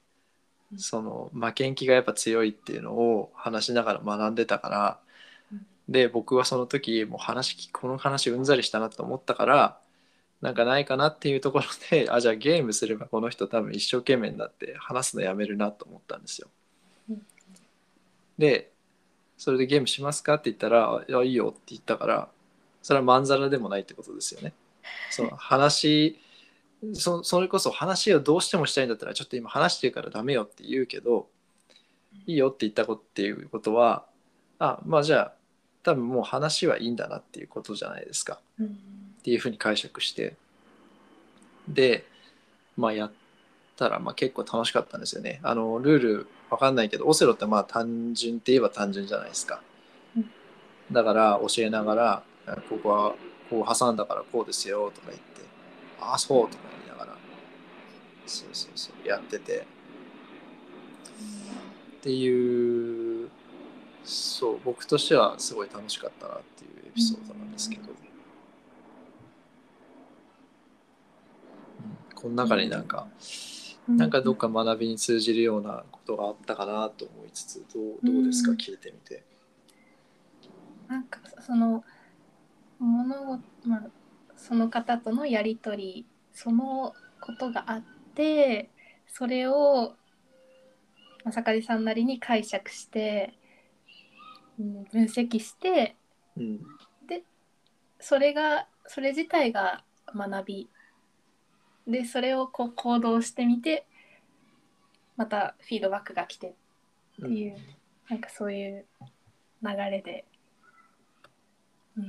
[0.73, 0.79] うん。
[0.79, 4.99] その負けん気がやっぱ強いっていうのを話しながら学んでたから
[5.53, 5.65] うん。
[5.87, 9.79] で僕はその時もう話この話うんざりしたなと思ったから
[10.41, 16.49] なんかないかなっていうところで あじゃあゲームすればこの人多分一生懸命になって話すのやめるなと思ったんですよ。
[18.37, 18.71] で
[19.37, 22.29] それでゲームしますかって言ったら「いやいいよ」って言ったから
[22.83, 24.53] それはまんざらでもないってことですよね。
[25.11, 26.19] その話
[26.93, 31.27] そそれこそ話をどうしてもしたいんだったらちょっと今話してるからダメよって言うけど
[32.27, 34.05] いいよって言ったことっていうことは
[34.59, 35.33] あまあじゃあ
[35.83, 38.96] 多分もう話はいいんだなっていうことじゃないですかうん
[39.27, 40.37] っていうふうに解釈して
[41.67, 42.05] で
[42.77, 43.11] まあやっ
[43.75, 45.41] たらまあ結構楽しかったんですよね。
[45.43, 49.61] あのルールわかんないけどオセロってまあ単純って言えば単純じゃないですか。
[50.15, 50.29] うん。
[50.93, 52.23] だから教えながら
[52.69, 53.15] ここは
[53.49, 55.41] こう挟んだからこうですよとか言って
[55.99, 57.17] ああそうとか言いながら
[58.25, 59.65] そうそうそうやってて。
[61.97, 63.29] っていう
[64.05, 67.97] そう僕としてはすごい楽しかったなっていうエピソードなんですけど、うん
[72.19, 73.07] この中になんか、
[73.87, 78.57] なんかどっか学びに通じるようなことがあったかなと思いつつどうどうですか、うん。
[78.57, 79.23] 聞いてみて。
[80.87, 81.83] なんかその
[82.79, 83.83] 物事、まあ、
[84.35, 87.83] その方とのやり取りそのことがあっ
[88.15, 88.71] て
[89.07, 89.93] それを
[91.23, 93.33] 正和さんなりに解釈して、
[94.59, 95.95] うん分析して
[96.35, 96.59] うん。
[97.99, 99.83] それがそれ自体が
[100.15, 100.69] 学び
[101.87, 103.85] でそれをこう行動してみて
[105.15, 106.53] またフィードバックが来てっ
[107.21, 107.57] ていう、
[108.09, 108.85] なんかそういう
[109.63, 110.25] 流れで、
[111.97, 112.03] うん、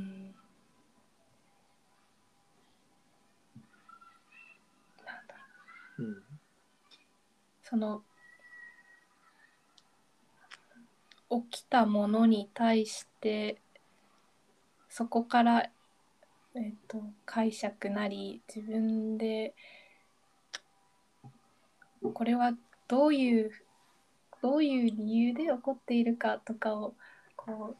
[5.07, 5.35] なんだ
[5.99, 6.03] ろう。
[6.03, 6.23] うん。
[7.63, 8.03] その
[11.31, 13.61] 起きたものに対して
[14.91, 15.71] そこから、
[16.59, 19.55] えっと解釈なり自分で
[22.15, 22.53] これは
[22.89, 23.53] どういう
[24.43, 26.95] どういう理由で起こっているかとかを
[27.37, 27.77] こう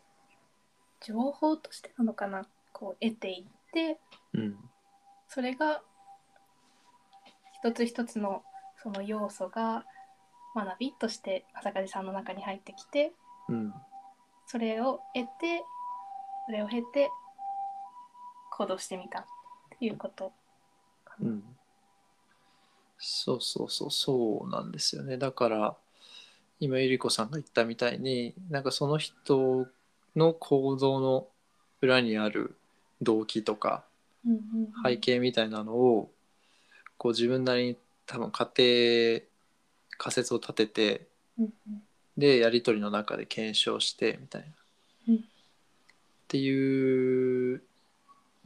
[1.01, 3.99] 情報としてなのかなこう得ていって
[4.35, 4.57] うん。
[5.29, 5.83] それが
[7.53, 8.43] 一つ一つの
[8.83, 9.85] その要素が
[10.55, 13.13] 学びとして朝風さんの中に入ってきて
[13.49, 13.75] うん。
[14.47, 15.65] それを得て
[16.47, 17.11] それを経て
[18.59, 19.25] 行動してみたっ
[19.79, 20.33] ていうこと
[21.05, 21.31] かな。
[21.31, 21.43] うん。
[22.99, 25.17] そうそうそうそうなんですよね。
[25.17, 25.77] だから
[26.59, 29.69] 今ゆり子さんが言ったみたいになんかその人
[30.17, 31.29] の行動の
[31.81, 32.57] 裏にある
[33.01, 33.85] 動機とか
[34.85, 36.11] 背景みたいなのを
[36.97, 39.29] こう自分なりに多分仮定
[39.97, 41.07] 仮説を立てて
[41.39, 41.83] うんうん。
[42.17, 44.49] でやり取りの中で検証してみたいな、
[45.07, 45.17] うん。
[45.19, 45.19] っ
[46.27, 47.63] ていう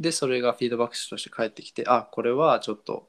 [0.03, 3.09] でそれがフィードバックとして返ってきてあこれはちょっと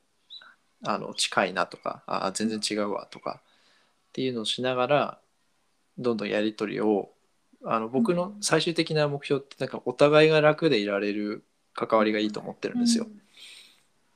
[0.85, 5.19] あの近いなとかあ全然違うわとかっていうのをしながら
[5.97, 7.09] どんどんやり取りを
[7.65, 13.07] あの僕の最終的な目標ってなんかお互いが楽でいられる関わりがいいと思ってるんですよ。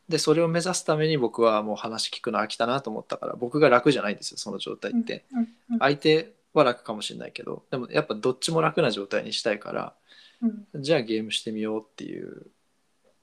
[0.10, 5.26] でそれを目指すために僕はもう話聞くの飽きたなと思ったから僕が楽じゃないんですよその状態って。
[5.32, 9.94] うんうんうん相手は楽かもしれないけどでもやっぱどっちも楽な状態にしたいから
[10.42, 12.48] うんじゃあゲームしてみようっていう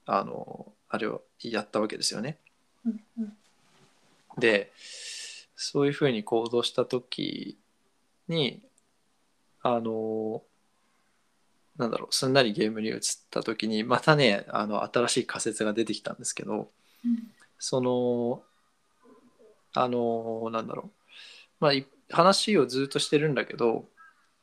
[0.05, 2.37] あのあれをやったわけですよね。
[2.85, 3.33] うんうん。
[4.37, 4.71] で
[5.55, 7.57] そういうふうに行動した時
[8.27, 8.61] に
[9.61, 10.43] あの
[11.77, 16.69] なんだろうすんなりゲームに移った時にまたねあの新しい仮説が出てきたんですけど
[17.05, 17.31] うん。
[17.57, 18.43] その
[19.73, 20.91] あのなんだろう。
[21.59, 23.85] まあい話をずっとしてるんだけど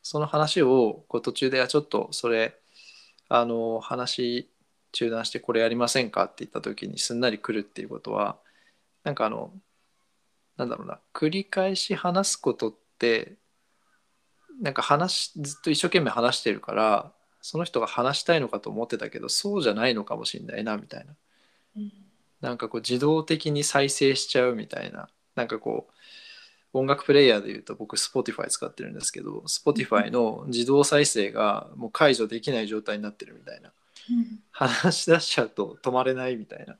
[0.02, 2.58] その話をこう途中であちょっとそれ
[3.28, 4.50] あの話
[4.92, 8.36] 中断してこれやりませんかって言った時にすんなり来るっていうことは
[9.04, 9.52] なんかあの
[10.56, 13.34] なんだろうな繰り返し話すことって
[14.60, 21.14] なんか話ずっと一生懸命話してるからその人が話したいのかと思ってたけどそうじゃないのかもしれないなみたいな。
[21.76, 21.92] うん。
[22.40, 25.08] なんかこう自動的に再生しちゃうみたいな。
[25.34, 25.88] なんかこ
[26.74, 33.68] う音楽プレイヤーで言うと僕 Spotify 使ってるんですけど Spotify の自動再生がもう解除できない状態になってるみたいな。
[33.68, 33.72] うん
[34.50, 36.76] 話し出しちゃうと止まれないみたいな。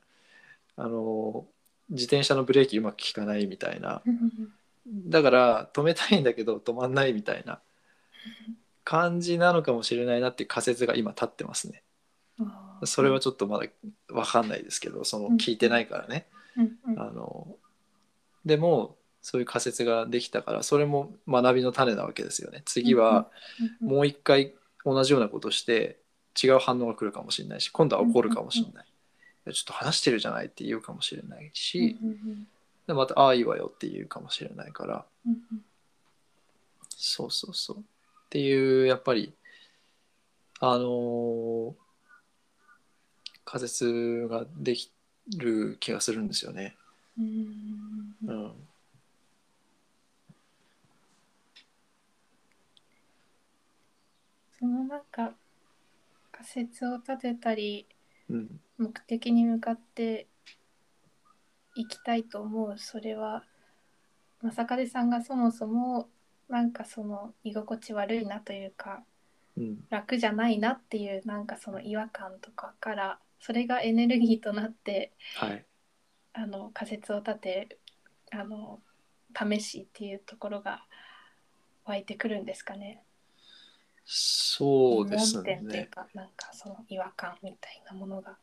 [0.76, 1.46] あの
[1.90, 4.02] 自転車のブレーキうまく効かないみたいな。
[4.06, 4.30] うん
[4.87, 7.61] だから止めたいんだけど止まんないみたいな
[8.85, 11.85] 感じなのかもしれないなっていう仮説が今立ってますね。
[12.85, 13.66] それはちょっとまだ
[14.08, 15.37] 分かんないですけどそのうん。
[15.37, 16.26] 聞いてないからね。
[16.96, 17.56] あの
[18.44, 22.62] でもそういう仮説ができたからそれも学びの種なわけですよね。
[22.64, 23.30] 次は
[23.80, 23.88] うん。
[23.88, 24.52] もう一回
[24.85, 26.02] 同じようなことして
[26.40, 31.97] 違う反応が来るかもしれないし今度は怒るかもしれない、ちょっと話してるじゃないって言うかもしれないし、
[32.87, 35.05] でまたああいいわよって言うかもしれないから。
[35.27, 35.37] うん
[37.05, 37.79] そうそうそう。
[37.79, 37.83] っ
[38.31, 39.33] ていうやっぱり
[40.61, 41.73] あのー
[43.45, 44.90] 仮説ができ
[45.37, 46.77] る気がするんですよね。
[47.18, 48.14] うん。
[48.27, 48.53] うん。
[54.59, 55.33] そのなんか
[56.42, 57.87] 仮説を立てたり
[58.28, 58.61] うん。
[58.78, 60.26] 目的に向かって
[61.76, 62.78] いきたいと思う。
[62.78, 63.44] それは
[64.42, 66.09] 正門さんがそもそも
[66.48, 69.05] なんかその居心地悪いなというか
[69.57, 69.78] うん。
[69.88, 75.64] 楽じゃないなっていうなんかその違和感とかからそれがエネルギーとなってはい。
[76.35, 77.78] あの仮説を立て
[78.33, 78.81] あの
[79.35, 80.83] 試しっていうところが
[81.85, 83.02] 湧いてくるんですかね。
[84.05, 85.88] そうです疑問点というね。
[85.91, 88.37] かなんかその違和感みたいなものが。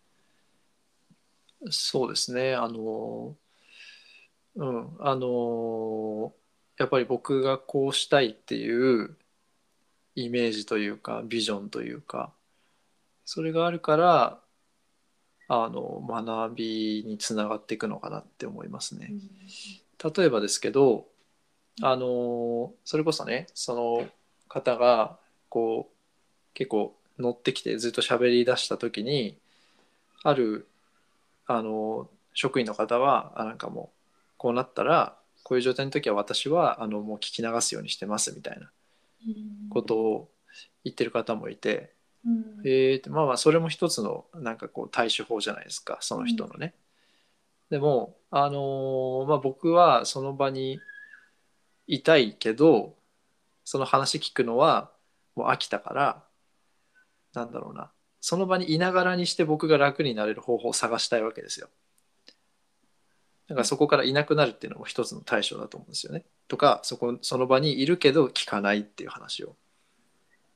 [1.69, 2.55] そうですね。
[2.55, 3.35] あの、
[4.55, 6.33] うん、あの、
[6.77, 9.17] やっぱり僕がこうしたいっていう
[10.15, 12.31] イメージというか、ビジョンというか、
[13.25, 14.39] それがあるから、
[15.49, 19.11] あの、学びにつながっていくのかなって思いますね。
[20.01, 21.07] 例えばですけど
[21.81, 24.07] あのそれこそねその
[24.47, 25.95] 方がこう
[26.53, 29.37] 結構乗ってきてずっと喋り出した時に
[30.23, 30.67] ある
[31.47, 33.97] あの職員の方はあなんかもう
[34.37, 38.69] こうなったらこういう状態の時は私はあのもう聞き流すようにしてますみたいな
[39.69, 40.29] ことを
[40.83, 41.93] 言ってる方もいて、
[42.25, 42.61] うん。
[42.65, 46.73] えーまあまあそれも一つのなんかこう対処法じゃないですかその人のね。
[47.69, 50.79] でもあのーまあ僕はその場に
[51.87, 52.95] いたいけど
[53.65, 54.91] その話聞くのは
[55.39, 56.23] もう飽きたから
[57.33, 61.69] なんだろうなその場にいながらにして僕が楽になれる方法を探したいわけですよ。
[63.47, 66.25] だからそこからいなくなるっていうのも一つの対処だと思うんですよね。
[66.49, 69.51] とかそこその場にいるけど聞かないっていう話を。
[69.51, 69.53] っ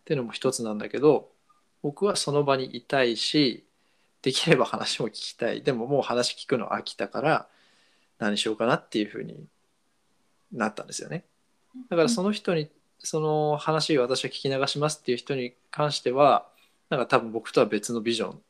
[0.03, 1.29] ていうのも一つなんだけど
[1.81, 3.65] 僕はその場にいたいし
[4.21, 7.47] できれば話も聞きたいでももう話聞くの飽きたから
[8.19, 9.45] 何しようかなっていうふうに
[10.51, 11.23] なったんですよね。
[11.89, 12.69] だからその人に
[13.03, 16.47] その話を私は聞き流しますっていう人に関しては
[16.89, 18.41] なんか多分僕とは別のビジョン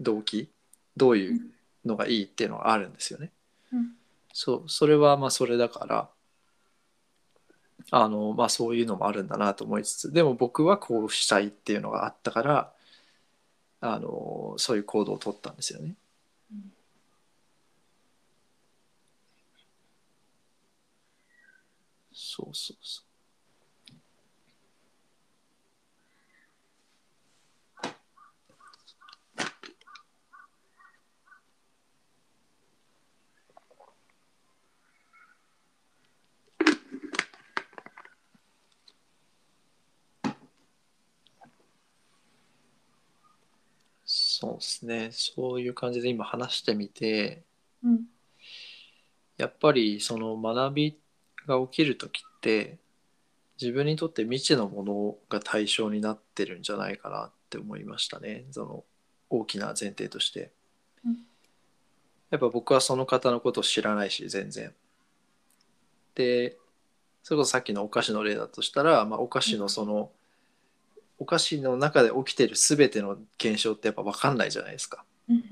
[0.00, 0.50] 動機
[0.96, 1.40] どういう
[1.84, 3.32] のがいいっていうのがあるんですよね。
[3.72, 3.94] うん
[4.36, 6.08] そうそれはまあそれだから
[7.90, 12.72] あのまあそういうのもあるんだなと思いつつでも僕はこうしたいっていうのがあったから
[13.80, 15.94] あのそういう行動を取ったんですよね。
[16.52, 16.72] うん
[22.14, 23.04] そうそうそう。
[44.06, 45.08] そうですね。
[45.12, 47.42] そういう感じで今話してみて、
[47.82, 48.04] うん。
[49.36, 50.98] やっぱりその学び
[51.46, 52.78] が起きる時って
[53.60, 58.44] 自分にとって未知のものが対象になってるんじゃないかなって思いましたね。
[58.50, 58.84] その
[59.30, 60.50] 大きな前提として、
[61.04, 61.18] うん。
[62.30, 64.72] やっぱ僕はその方のことを知らないし全然。
[66.14, 66.56] で
[67.24, 70.10] それこそさっきのお菓子の例だとしたら、まあ、お菓子のその、
[71.18, 75.04] お菓子の中で起きてる全ての現象ってやっぱ分かんないじゃないですか。
[75.28, 75.44] うん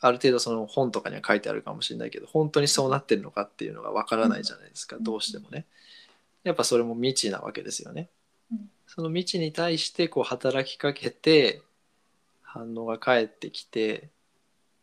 [0.00, 5.02] ある程度その本とかには書いてあるかもしれないけど本当にそうなってるのかっていうのがわからないじゃないですか、うん。
[5.02, 5.64] どうしてもね。
[6.42, 8.10] やっぱそれも未知なわけですよね、
[8.52, 8.70] うん。
[8.86, 11.62] その未知に対してこう働きかけて
[12.42, 14.10] 反応が返ってきて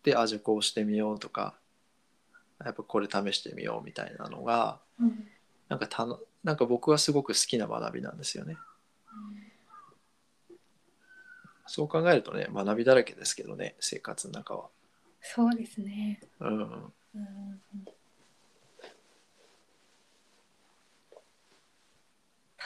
[0.02, 1.54] であじゃあこうしてみようとか
[2.66, 5.28] やっぱこれ試してみようみたいなのがうん。
[5.70, 8.58] なんかたのなんか僕はすごく好きな学びなんですよね。
[11.72, 14.68] そう考えるとね学びだらけですけどね生活の中は。
[15.22, 16.20] そうですね。
[16.42, 16.60] うん、
[17.16, 17.62] うん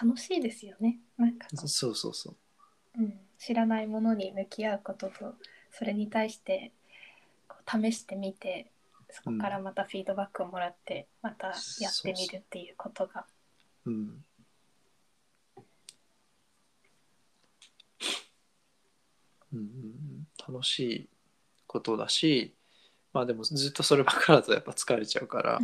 [0.01, 0.97] 楽しいですよね。
[1.17, 2.35] なんかそうそうそう。
[2.97, 5.35] うん、知らないものに向き合うことと
[5.71, 6.71] それに対して
[7.47, 8.71] こう試してみて
[9.11, 11.47] そこからまたフィードバックをもらって、また
[11.79, 13.27] やってみるっていうことが
[13.85, 14.25] うん
[19.55, 19.67] うんうん
[20.47, 20.53] うん。
[20.53, 21.09] 楽しい
[21.67, 22.53] ことだし
[23.13, 25.59] まあでもずっとそればっかりだとやっぱ疲れちゃうから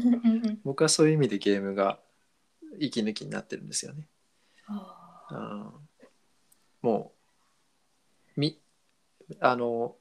[0.64, 2.00] 僕はそういう意味でゲームが
[2.80, 4.08] 息抜きになってるんですよね。
[4.68, 5.72] あ
[6.82, 7.12] も
[8.38, 8.58] うみ
[9.40, 9.96] あの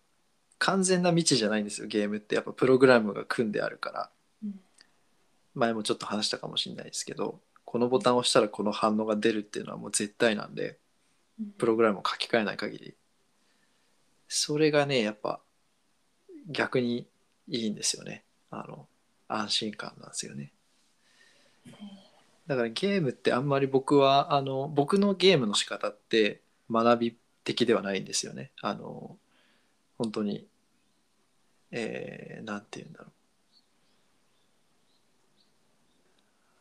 [0.58, 2.36] 完全な未知じゃないんですよゲームって。
[2.36, 4.10] やっぱプログラムが組んであるから。
[4.44, 4.60] うん。
[5.54, 10.78] 前もちょっと話したかもしれないですけどこのボタンを押したらこの反応が出るっていうのはもう絶対なんで
[11.40, 11.50] うん。
[11.58, 12.94] プログラムを書き換えない限り
[14.32, 15.40] それがねやっぱ
[16.48, 17.04] 逆に
[17.48, 18.22] いいんですよね。
[18.50, 18.86] あの
[19.26, 20.52] 安心感なんですよね。
[22.46, 28.52] だからゲームってあんまり僕はあの僕のゲームの仕方って学び的ではないんですよね。
[28.62, 29.16] あの
[29.98, 30.46] 本当に
[31.72, 33.06] えー、なんて言うんだろ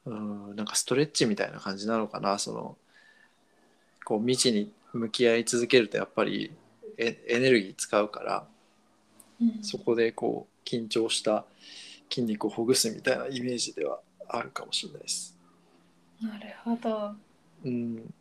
[0.06, 0.12] う。
[0.50, 2.40] うんなんかストレッチみたいな感じなのかな。
[2.40, 2.78] その
[4.06, 6.52] こう未知に向き合い続けるとやっぱり
[7.00, 8.48] エエネルギー使うから
[9.42, 11.46] うんそこでこう緊張した
[12.10, 15.36] 筋肉をほぐすみたいなイメージではあるかもしれないです。
[16.22, 17.14] なるほど。
[17.64, 18.14] うん、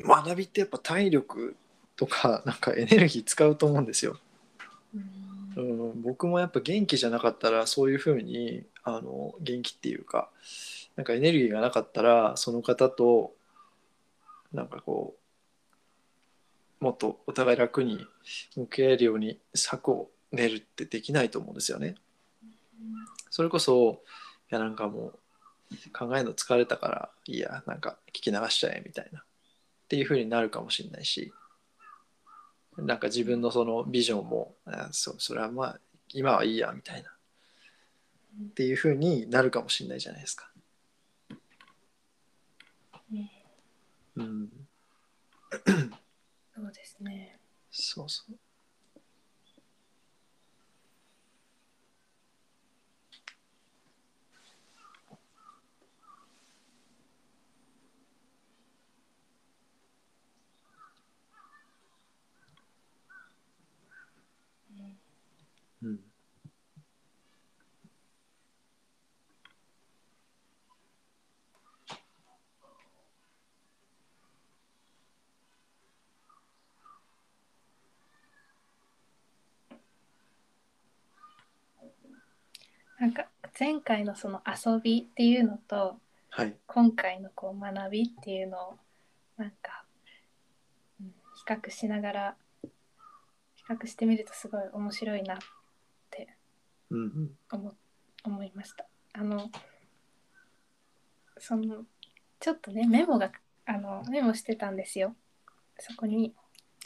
[0.00, 1.56] 学びってやっぱ体力
[1.96, 4.18] とかなんかエネルギー使うと思うんですよ。
[4.94, 5.22] うん
[5.56, 5.60] う
[5.94, 10.30] ん、僕もやっぱ元気じゃなかったらそういうふうにあの元気っていうか
[10.96, 13.32] なんかエネルギーがなかったらその方と
[14.52, 15.21] なんかこう
[16.82, 18.04] もっとお互い楽に
[18.56, 21.94] 向き合えるように策を練るってできないと思うんですよね。
[23.30, 24.02] それこそ
[24.50, 25.12] いやなんかも
[25.70, 29.22] う考えるの疲れたからいいやなんか聞き流しちゃえみたいなっ
[29.86, 31.32] ていうふうになるかもしれないし
[32.76, 35.80] なんか自分のそのビジョンもあそそれはまあ
[36.12, 40.50] 今はいいやみたいなっていうふうになるかもしれないじゃないですか。
[43.08, 43.30] ね
[44.16, 44.48] うん、
[47.02, 47.38] ね。
[47.70, 48.36] そうそう。
[65.82, 66.11] うん
[83.02, 83.26] なんか
[83.58, 85.96] 前回のその遊びっていうのと
[86.30, 86.54] はい。
[86.68, 88.74] 今回のこう学びっていうのを
[89.36, 89.82] なんか、
[91.00, 92.68] うん、比較しながら比
[93.68, 95.38] 較してみるとすごい面白いなっ
[96.12, 96.28] て
[96.90, 97.74] うんうん思
[98.22, 98.86] 思いました。
[99.14, 99.50] あの
[101.38, 101.84] その
[102.38, 103.32] ちょっとねメモが
[103.66, 105.16] あのメモしてたんですよ。
[105.80, 106.32] そこに、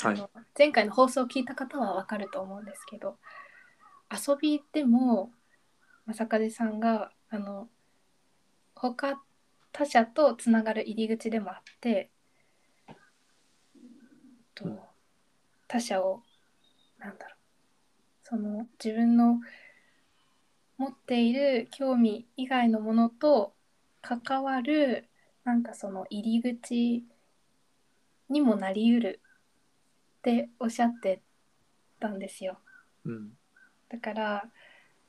[0.00, 0.14] はい。
[0.14, 3.18] あの前回の放送を聞いた方はわかると思うんですけど
[4.10, 5.30] 遊びでも
[6.06, 7.68] 正風さんがあの
[8.74, 9.20] 他
[9.72, 12.10] 他者とつながる入り口でもあって
[14.54, 14.78] とうん
[15.68, 16.22] 他者を
[16.98, 17.36] なんだろう
[18.22, 19.40] その自分の
[20.78, 23.54] 持っている興味以外のものと
[24.02, 25.08] 関わる
[25.44, 27.04] なんかその入り口
[28.28, 29.20] にもなりうる
[30.18, 31.22] っておっしゃって
[32.00, 32.58] たんですよ。
[33.04, 33.30] うん
[33.88, 34.50] だから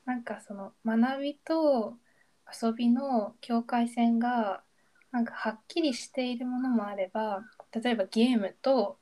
[0.07, 1.97] なんかその学びと
[2.61, 4.63] 遊びの境界線が
[5.11, 8.97] なんかはっきりしているものもあれば例えばゲームと、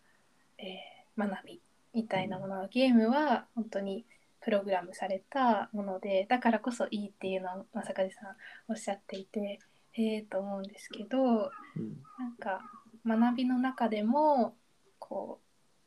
[0.58, 1.62] えー学び
[1.94, 2.60] みたいなもの。
[2.60, 4.06] はゲームは本当に
[4.42, 8.32] プログラムされたものでだからこそいいっていうのは正和さ
[8.68, 9.60] んおっしゃっていて
[9.94, 12.04] へえと思うんですけどうん。
[12.20, 12.62] なんか
[13.06, 14.56] 学びの中でも
[15.00, 15.40] こ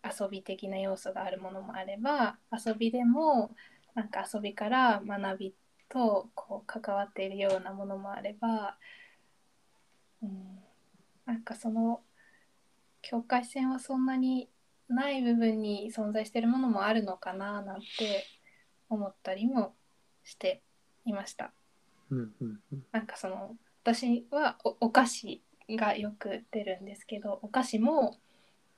[0.03, 3.55] う遊び的な要素があるものもあれば遊びでも
[3.95, 5.55] なんか遊びから学び
[5.89, 8.77] とこう関わっているようなものもあれば、
[10.23, 10.59] うん、
[11.27, 12.01] なんかその
[13.03, 14.49] 境界線はそんなに
[14.89, 18.25] ない部分に存在しているものもあるのかななんて
[18.89, 19.75] 思ったりも
[20.25, 20.63] して
[21.05, 21.53] いました。
[22.11, 28.17] うんうんうんなんかその私はおお菓子がよく出るんですけどお菓子も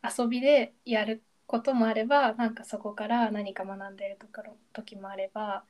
[0.02, 5.64] 遊びでやることもあればなんかそこから何か学んでるとかの時もあれば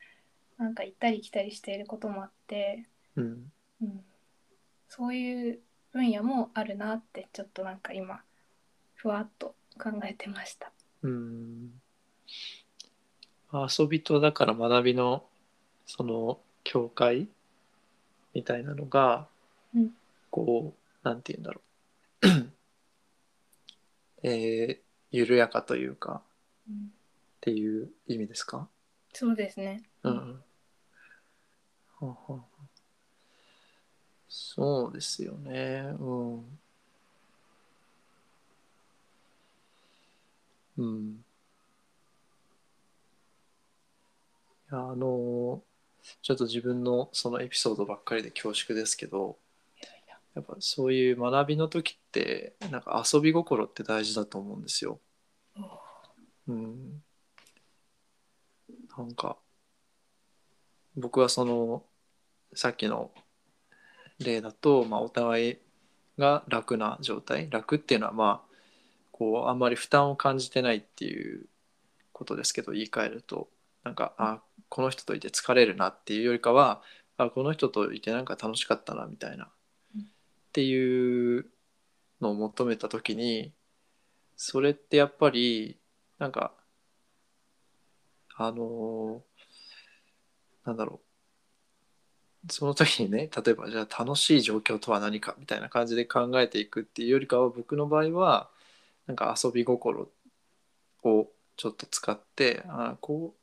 [0.59, 2.85] なんか行ったり来たりしていることもあって、
[3.17, 3.51] うん。
[3.81, 4.05] うん、
[4.91, 5.59] そういう
[5.93, 8.21] 分野もあるなってちょっとなんか今
[8.95, 10.71] ふわっと考えてました。
[11.01, 11.71] うん。
[13.51, 15.25] 遊びとだから学びの
[15.87, 17.27] その境界
[18.35, 19.29] みたいなのが、
[19.75, 19.91] うん。
[20.31, 21.63] こうなんて言うんだろ
[22.21, 22.53] う。
[24.29, 26.23] えー緩やかというか
[26.69, 26.89] うんっ
[27.41, 28.69] ていう意味ですか？
[29.13, 29.83] そうですね。
[30.03, 30.15] うん。
[30.15, 30.43] は
[32.03, 32.41] あはあ
[34.29, 35.95] そうですよね。
[35.99, 36.59] うん。
[40.79, 41.25] うん。
[44.71, 45.63] いや、あの、
[46.23, 49.37] ちょっと自分のそのエピソードばっかりで恐縮ですけど、
[50.35, 55.01] やっぱそういう学びの時って、なんか遊び心って大事だと思うんですよ。
[56.47, 57.03] うん。
[58.97, 59.37] なんか、
[60.97, 61.85] 僕はその、
[62.55, 63.13] さっきの
[64.19, 65.59] 例だと、まあ、お互い
[66.19, 68.57] が楽な状態楽っていうのはまあ
[69.11, 71.47] こうあんまり負担を感じてないっていう
[72.13, 73.49] ことですけど言い換えると
[73.83, 76.83] なんかあこの人といて疲れるなっていうよりかは
[77.17, 79.49] あこの人といてなんか楽しかったなみたいな、
[80.51, 81.47] っていう
[82.21, 83.53] のを求めた時に
[84.37, 85.79] それってやっぱり
[86.19, 86.53] なんか
[88.37, 89.23] あの
[90.65, 91.07] なんだろう。
[92.51, 98.49] その時にね例えばじゃあ楽しい状況とは何かみたいな感じで考えていくっていうよりかは僕の場合は
[99.07, 100.09] なんか遊び心
[101.05, 103.35] をちょっと使ってあこ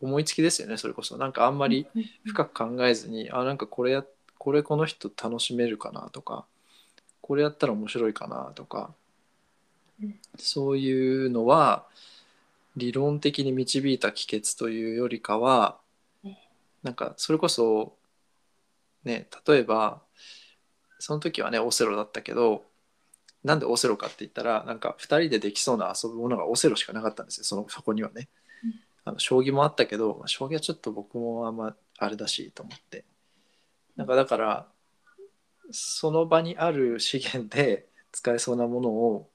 [0.00, 1.18] う思いつきですよねそれこそ。
[1.18, 1.86] なんかあんまり
[2.24, 4.04] 深く考えずにあなんかこれや
[4.38, 6.44] これこの人楽しめるかなとか
[7.26, 8.94] これやったら面白いかなとか、
[10.00, 10.14] うん。
[10.38, 11.84] そういうのは
[12.76, 15.76] 理論的に導いた帰結というよりかは、
[16.22, 16.38] ね
[16.84, 17.94] なんかそれこそ
[19.02, 20.00] ね例えば
[21.00, 22.62] その時はねオセロだったけど
[23.42, 28.28] なんでオセロかって言ったらなんか2人でできそうな遊ぶものがオセロしかなかったんですよそのそこにはね。
[28.62, 28.74] うん。
[29.04, 33.04] あの将棋もあったけどまあ将棋はちょっと僕もあんまあれだしと思って
[33.96, 34.66] なんかだから
[35.70, 39.30] その場にある資源で使えそうなものを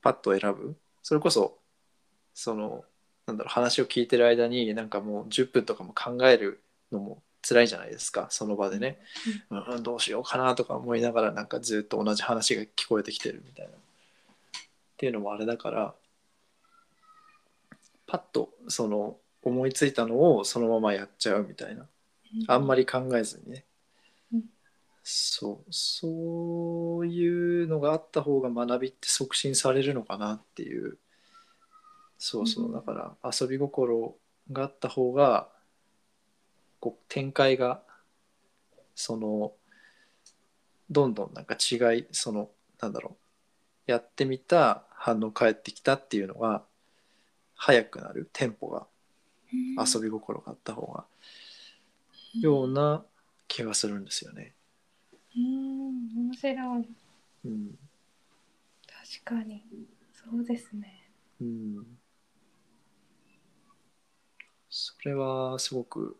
[0.00, 0.76] パッと選ぶ。
[1.02, 1.58] それこそ
[2.34, 2.84] その
[3.26, 8.28] なんだろう話を聞いてる間になんかもう10分とかも考えるのも辛いじゃないですか。
[8.30, 8.98] その場でね、
[9.50, 13.72] うん、どうしようかなとか思いながらなんかずっと同じ話が聞こえてきてるみたいな。
[13.72, 13.76] っ
[14.96, 15.94] ていうのもあれだから
[18.06, 21.86] パッとその思いついたのをそのままやっちゃうみたいな。
[22.46, 23.71] あんまりり考えずにね、うん
[25.04, 30.98] そうそういうのがあった方が学びって促進されるのかなっていう。
[32.18, 32.72] そうそううん。
[32.72, 34.14] だから遊び心
[34.52, 35.48] があった方が
[36.78, 37.82] こう展開が
[38.94, 39.52] その
[40.90, 42.50] どんどんなんか違いその
[42.80, 43.16] なんだろ
[43.88, 43.90] う。
[43.90, 46.62] やってみた反応返ってきたっていうのが
[47.56, 48.86] 速くなるテンポが
[49.52, 51.04] 遊び心があった方が
[52.34, 53.04] ような
[53.48, 54.54] 気がするんですよね。
[55.36, 56.88] うん面白い。
[57.44, 57.78] うん。
[58.86, 59.64] 確かに。
[60.12, 61.10] そうですね。
[61.40, 61.98] うん、
[64.70, 66.16] それはすごく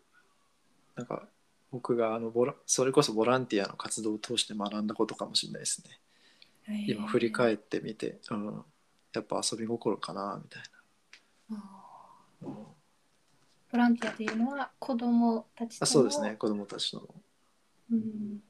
[0.95, 1.27] なんか
[1.71, 5.83] 僕があのボラそれこそボランティアの活動を通して学んだことかもしれないです
[6.67, 6.85] ね。
[6.87, 8.63] 今振り返ってみて、うん、
[9.13, 10.61] やっぱ遊び心かなみたい
[11.49, 11.57] な。
[11.57, 12.73] うん
[13.73, 16.35] ボランティアというのは子供たちとのあそうですね。
[16.35, 17.01] 子供たちの。
[17.91, 18.43] うん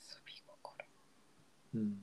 [0.00, 0.84] 遊び心
[1.74, 2.02] うん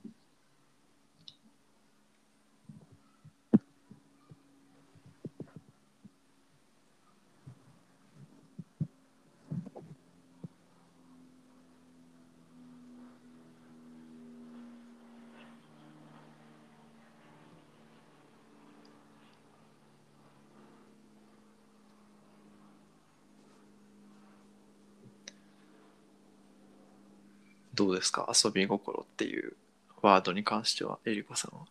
[27.80, 28.30] どうですか？
[28.44, 29.56] 遊び心っていう
[30.02, 31.66] ワードに関してはえりこさんは。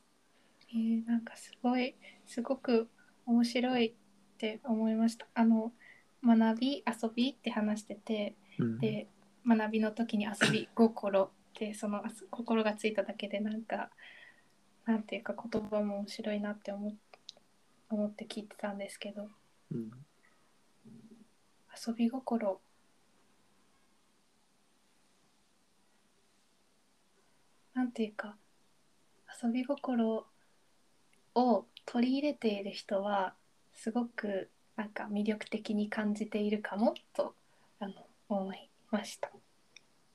[0.70, 1.94] えーなんかすごい
[2.26, 2.88] すごく
[3.26, 3.92] 面白いっ
[4.38, 5.26] て思いました。
[5.34, 5.72] あの
[6.24, 9.08] 学び遊びって話しててうんで
[9.46, 13.90] 学びの時に遊び心ってその心がついただけでなんか
[14.84, 16.94] なんていうか言葉も面白いなって思っ
[17.90, 19.28] 思って聞いてたんですけど
[19.72, 19.90] うん
[21.86, 22.60] 遊び心
[27.78, 28.34] なんていうか
[29.40, 30.26] 遊び心
[31.36, 33.34] を取り入れている人は
[33.72, 37.34] すごくなんか魅力的に感じているかもと
[37.78, 37.92] あの
[38.28, 39.30] 思いました。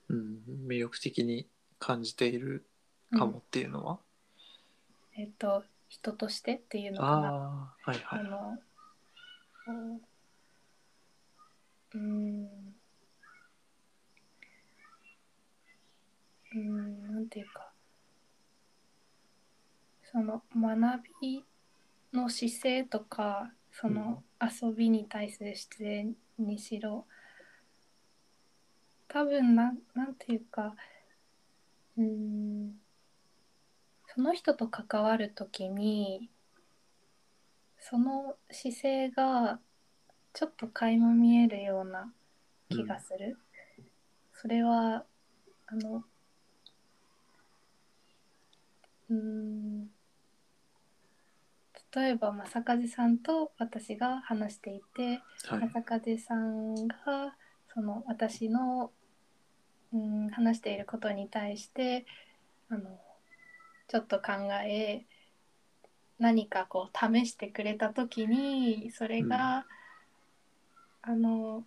[0.09, 1.47] うん、魅力的に
[1.79, 2.65] 感じている
[3.17, 3.99] かもっていうのは、
[5.15, 7.11] えっ、と人としてっていうのかな。
[7.11, 8.57] ああはいはいあの
[9.65, 10.01] こ
[11.93, 12.75] ううーん
[16.53, 17.71] うーんなんていうか
[20.11, 21.43] その学び
[22.13, 27.05] の姿勢とかその遊びに対する姿勢にしろ
[29.07, 30.75] 多分なんなんていうか
[31.97, 32.73] うーん
[34.15, 36.29] その人と関わる時に
[37.79, 39.59] その姿勢が
[40.33, 42.11] ちょっと垣間見えるような
[42.69, 43.37] 気がする、
[44.33, 45.03] それは
[45.67, 46.03] あの
[49.13, 49.89] うーん。
[51.95, 55.69] 例えば正和さんと私が話していてはい。
[55.69, 57.35] 正和さんが
[57.73, 58.91] その私の、
[59.93, 62.05] うん、話していることに対して
[62.69, 62.99] あの
[63.87, 64.31] ちょっと考
[64.65, 65.05] え
[66.19, 69.65] 何かこう試してくれた時にそれが、
[71.01, 71.63] あの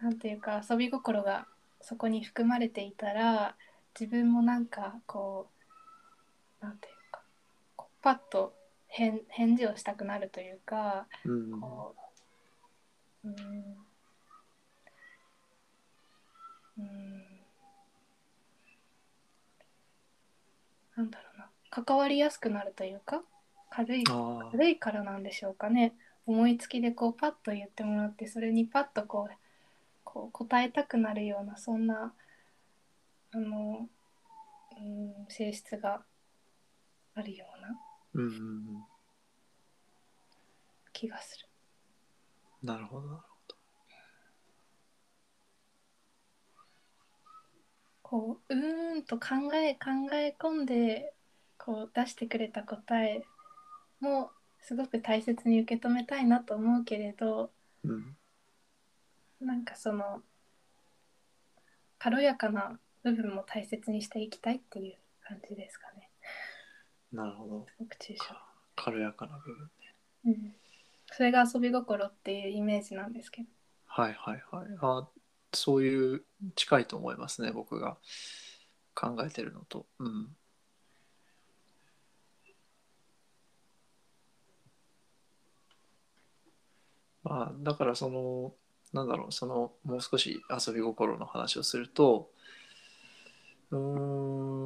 [0.00, 1.46] なんていうか遊び心が
[1.82, 3.56] そこに含まれていたら
[3.98, 5.57] 自分もなんかこう
[6.60, 7.22] なんていうか
[7.76, 8.54] こうパッと
[8.88, 11.60] 返返事をしたくなるというかうん。
[11.60, 11.94] こ
[13.24, 13.76] う、うーん、
[16.78, 17.22] うーん、
[20.96, 23.22] なんだろうな、関わりやすくなるというか、
[23.70, 25.94] 軽い、軽いからなんでしょうかね。
[26.26, 29.34] 思いつきでこうパッと言ってもらって、それにパッとこう、
[30.04, 32.12] こう答えたくなるような、そんな、
[33.32, 33.88] あの、
[34.78, 36.02] うん、性質が
[37.18, 37.80] あるような
[38.14, 38.34] うんうんう
[38.78, 38.84] ん
[40.92, 41.46] 気がする。
[42.62, 43.22] なるほどなる
[48.02, 51.12] こううーんと考え考え込んで
[51.56, 53.22] こう出してくれた答え
[54.00, 57.52] もすごく大切に受け止めたいなと思うけれど
[57.82, 58.16] ほどうん
[59.40, 60.22] なんかその
[61.98, 66.07] 軽やかな部分も大切にしていきたいっていう感じですかね。
[67.12, 68.24] なるほどすごく抽象。
[68.24, 68.44] か
[68.76, 69.70] 軽やかな部分ね
[70.26, 70.54] うん。
[71.10, 73.48] それが遊び心っていうイメージなんですけど。
[73.86, 75.08] はいはいはいあ
[75.54, 76.22] そういう
[76.54, 77.96] 近いと思いますね僕が
[78.94, 80.36] 考えてるのとうん
[87.24, 88.52] まあだからその
[88.92, 92.30] なんだろうそのもう少し遊び心の話をすると
[93.70, 94.57] うーん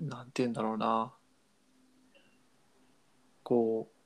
[0.00, 1.12] なんて言うんだろうな。
[3.42, 3.96] こう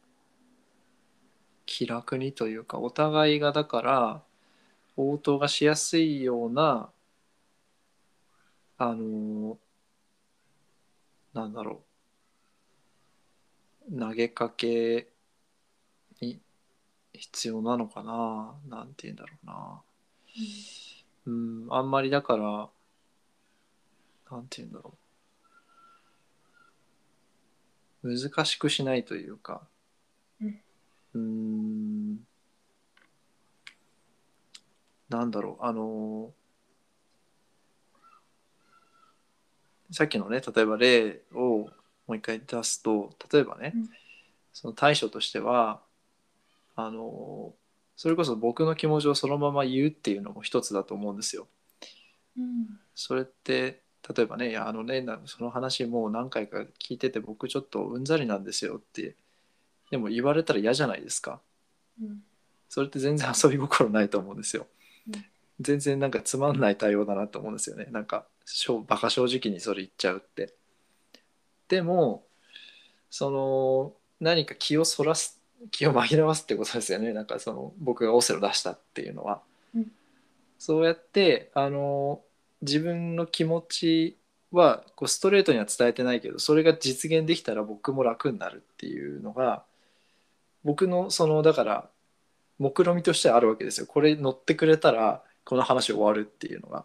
[1.65, 4.23] 気楽にというかお互いがだから
[4.97, 6.91] 応答がしやすいような
[8.77, 9.59] あの
[11.33, 11.83] なんだろ
[13.91, 13.99] う。
[13.99, 15.09] 投げかけ
[16.21, 16.39] に
[17.13, 19.83] 必要なのかななんて言うんだろうな。
[21.27, 22.69] うんあんまりだから
[24.31, 25.00] なんて言うんだろう
[28.03, 29.63] 難しくしないというか。
[31.15, 32.15] うん。
[32.15, 32.19] ん
[35.09, 35.65] なんだろう。
[35.65, 36.33] あの
[39.91, 41.69] さっきのね例えば例を
[42.07, 43.91] もう一回出すと例えばね、うん。
[44.53, 45.81] その対処としては
[46.77, 47.53] あの
[47.97, 51.49] それこそ僕の気持ちをそのまま言うっていうのも一つだと思うんですよ。
[52.39, 52.67] うん。
[52.95, 59.15] それって例えばね「いやあのねなその話もう何回か聞いてて僕ちょっとうんざりなんですよ」って
[59.91, 61.41] でも言われたら嫌じゃないですか。
[62.01, 62.23] うん
[62.69, 64.67] それって全然遊び心ないと思うんですよ。
[65.09, 65.25] うん
[65.61, 67.87] 全然なんかつまんない対応だなと思うんですよね。
[67.91, 70.55] なんかしょバカ正直にそれ言っちゃうって。
[71.69, 72.25] でも
[73.11, 75.39] その何か気をそらす
[75.71, 77.13] 気を紛らわすってことですよね。
[77.13, 79.43] なんかその僕がオセロ出したっていうのは。
[79.75, 79.93] うん
[80.59, 82.23] そうやってあの
[82.63, 84.17] 自分の気持ち
[84.53, 89.65] はこうストレートには伝えてないけどそれが実現できたら僕も楽になるっていうのが
[90.65, 91.91] 僕のそのだから
[92.59, 93.87] 目論見みとしてあるわけですよ。
[93.87, 96.85] これ乗ってくれたらこの話終わるっていうのが。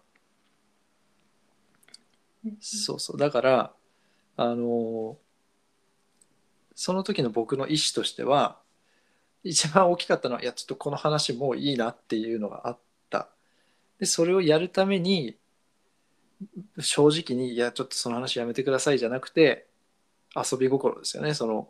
[2.61, 3.17] そうそう。
[3.17, 3.73] だから
[4.38, 5.17] あの
[6.76, 8.57] その時の僕の意思としては
[9.43, 13.28] 一番大きかったのはいやちょっとこの話もういいなっていうのがあった。
[13.99, 15.36] でそれをやるために
[16.79, 19.67] 正直にいやちょっとその話やめてくださいじゃなくて
[20.36, 21.33] 遊び心ですよね。
[21.33, 21.69] その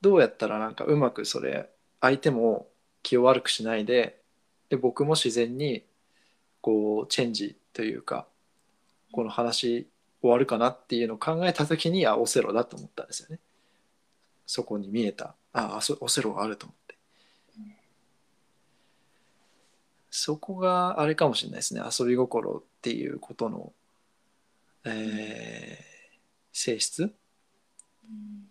[0.00, 2.68] どうやったらなんかうまくそれ相手も
[3.02, 4.20] 気を悪くしないで
[4.68, 5.84] で僕も自然に
[6.60, 8.26] こうチェンジというか
[9.12, 9.88] この話
[10.20, 13.38] 終わるかなっていうのを考えた時にあオセロだと思ったんですよね。
[14.46, 15.34] そこに見えた。
[15.52, 16.94] あオセロがあると思って。
[20.10, 21.82] そこがあれかもしれないですね。
[21.98, 23.72] 遊び心っていうことの
[24.84, 26.18] えー、
[26.52, 27.10] 性質、うん、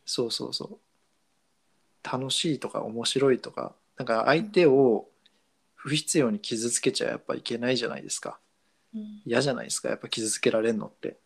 [0.06, 0.80] そうそうそう。
[2.04, 5.08] 楽しいとか面白いとかなんか相手を
[5.76, 8.40] 不必要に傷つけちゃやっぱいけないじゃないですか、
[8.94, 11.18] うん、嫌じゃないですかやっぱ傷つけられんのって、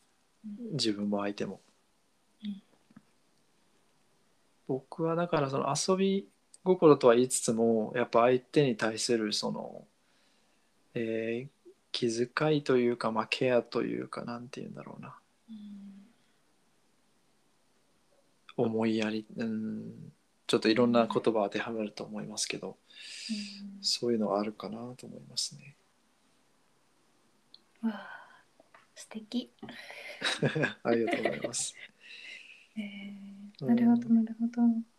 [0.46, 1.60] うん、自分も相手も、
[4.68, 6.28] 僕はだからその遊び
[6.64, 9.86] 心とは言いつつもやっぱ相手に対するその、
[10.94, 11.48] えー、
[11.92, 15.16] 気遣いというか、まあ、ケアというかなんて言うんだろうな、
[18.58, 20.12] うん、思いやり、うん、
[20.46, 25.76] ちょっといろんな言葉当てはめると思いますけど、うん、そういうのはあるかなと思いますね。
[27.84, 28.18] わあ
[28.96, 29.52] 素敵
[30.84, 31.76] ありがとうございます。
[32.76, 34.97] えー、なるほどなるほど。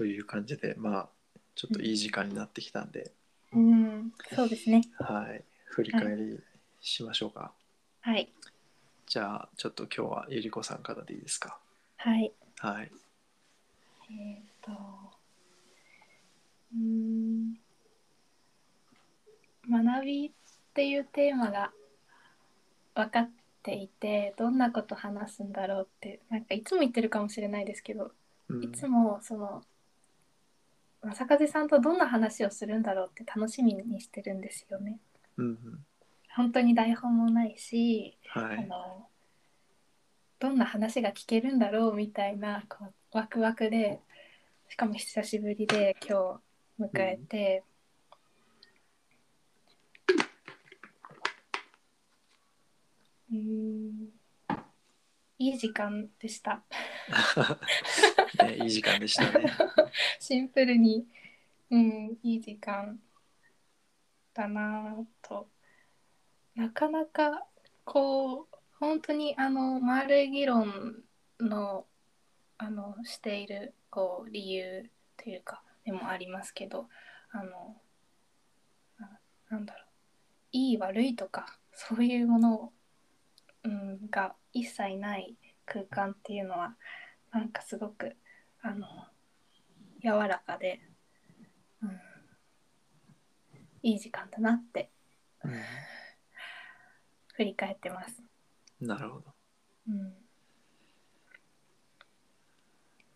[0.00, 1.08] という感じでまあ
[1.54, 3.12] ちょっといい時間になってきたんで、
[3.52, 4.80] うん、そうですね。
[4.98, 6.40] はい振り返り
[6.80, 7.52] しましょうか。
[8.00, 8.32] はい。
[9.06, 11.58] じゃあちょっと今日はゆりこさんからでいいですか？
[11.98, 12.32] はい。
[12.60, 12.90] はい。
[14.10, 14.72] えっ、と
[16.74, 17.52] うん
[19.70, 20.30] 学びっ
[20.72, 21.72] ていうテーマが
[22.94, 23.30] 分かっ
[23.62, 28.12] ていてどんなこと話すんだろうってなんかいつも言ってるかもしれないですけど、
[28.48, 29.62] うん、いつもその
[31.02, 34.98] 正風さんとどんな話をするんだろうって楽しみにしてるんですよね。
[35.38, 35.58] うんうん、
[36.36, 39.08] 本当に台本もないし、はい、あの
[40.38, 44.00] どんな話が聞けるんだろうみたいなこうワクワクで
[44.68, 46.40] しかも久しぶりで今
[46.78, 47.64] 日迎えて、
[53.32, 54.19] うん、うん
[55.40, 56.62] いい時間でした。
[58.44, 59.46] ね、いい時間でしたね。
[60.20, 61.08] シンプルに、
[61.70, 63.00] うん、いい時間
[64.34, 65.48] だなと。
[66.54, 67.46] なかなか
[67.86, 71.02] こう本当にあの丸い議論
[71.38, 71.86] の
[72.58, 76.90] あのしているこう理由というかでもありますけど
[77.30, 77.80] あの
[79.48, 79.86] なんだろう
[80.52, 82.72] いい悪いとかそういうもの
[83.62, 85.36] うん、が一切ない
[85.66, 86.76] 空間っていうのは
[87.32, 88.16] なんかすごく
[88.62, 88.86] あの
[90.02, 90.80] 柔らかで、
[91.82, 91.90] うん、
[93.82, 94.90] いい時間だなって、
[95.44, 95.52] うん、
[97.34, 98.22] 振り返ってます。
[98.80, 99.34] なるほど。
[99.88, 100.14] うん、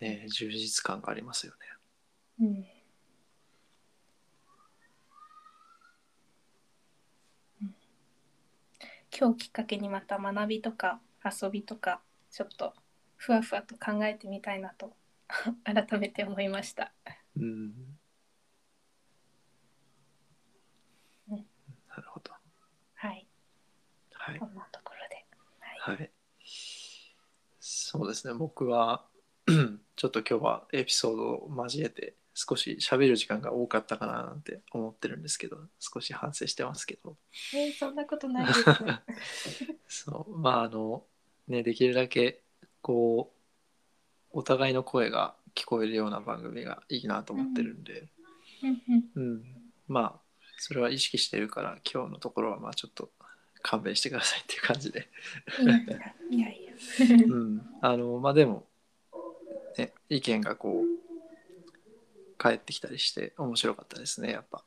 [0.01, 1.59] ね充実感がありますよね。
[2.41, 2.67] うん
[9.17, 12.01] 今日きっかけにまた学びとか遊びとか
[12.31, 12.75] ちょっと
[13.17, 14.95] ふわふわと考えてみたいなと
[15.65, 16.93] 改めて思いました。
[17.37, 17.99] うん、
[21.29, 22.33] なるほど。
[22.95, 23.27] はい。
[24.13, 24.39] はい。
[24.39, 25.27] こんなところで。
[25.79, 25.97] はい。
[25.97, 26.11] はい、
[27.61, 28.35] そうですね。
[28.35, 29.07] 僕は
[29.97, 37.17] ちょっと今日はエピソードを交えて少し喋る時間が多かったかななんて思ってるんですけど少し反省してますけど
[37.55, 38.65] えー、そんなことないです
[40.03, 41.07] そうまああの
[41.49, 42.41] ねできるだけ
[42.83, 43.33] こ
[44.33, 48.09] うお互いの声が聞こえるような番組がいいなと思ってるんで、
[49.17, 49.43] うん、うん、
[49.89, 50.21] まあ
[50.59, 53.11] それは意識してるから今日のところはまあちょっと
[53.63, 55.09] 勘弁してくださいっていう感じで。
[56.31, 56.73] いやいや。
[57.29, 57.63] うん。
[57.81, 58.67] あのまあでも、
[59.79, 64.63] ね、意見がこう帰ってきたりして面白かったですねやっぱ。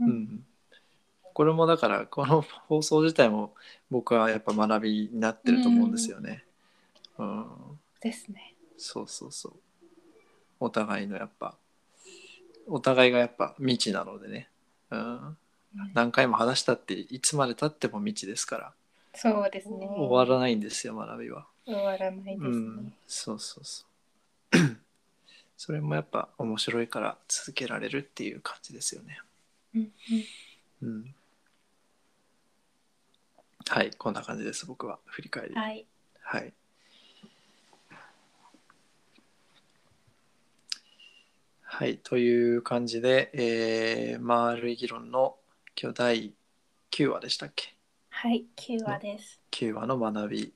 [0.00, 0.46] うん、うん、
[1.38, 3.54] これもだからこの放送自体も
[3.92, 6.42] 僕はやっぱ学びになってると思うんですよね。
[7.16, 7.46] うん、
[8.00, 8.54] ですね。
[8.76, 9.52] そうそうそう。
[10.58, 11.54] お互いのやっぱ、
[12.66, 14.48] お互いがやっぱ未知なのでね。
[14.90, 15.36] うん、うん
[15.94, 18.72] 何回も話したっていつまでたっても未知ですから、
[19.14, 19.86] そうですね。
[19.86, 21.46] 終わらないんですよ、学びは。
[21.64, 22.48] 終わらないですね。
[22.48, 23.84] うん、そうそうそ
[24.54, 24.58] う。
[25.56, 29.20] それもやっぱ面白いから続けられるっていう感じですよね。
[29.76, 29.88] うんうん
[30.82, 31.14] うん。
[33.68, 34.98] はい、こんな感じです、僕は。
[35.04, 35.54] 振り返り。
[35.54, 35.86] はい。
[36.22, 36.52] はい。
[41.62, 45.36] はい、という感じで、えー、丸い議論の
[45.80, 46.32] 今日第
[46.90, 47.74] 9話でしたっけ？
[48.08, 48.46] はい。
[48.56, 49.40] 9話です。
[49.50, 50.54] 9話の学び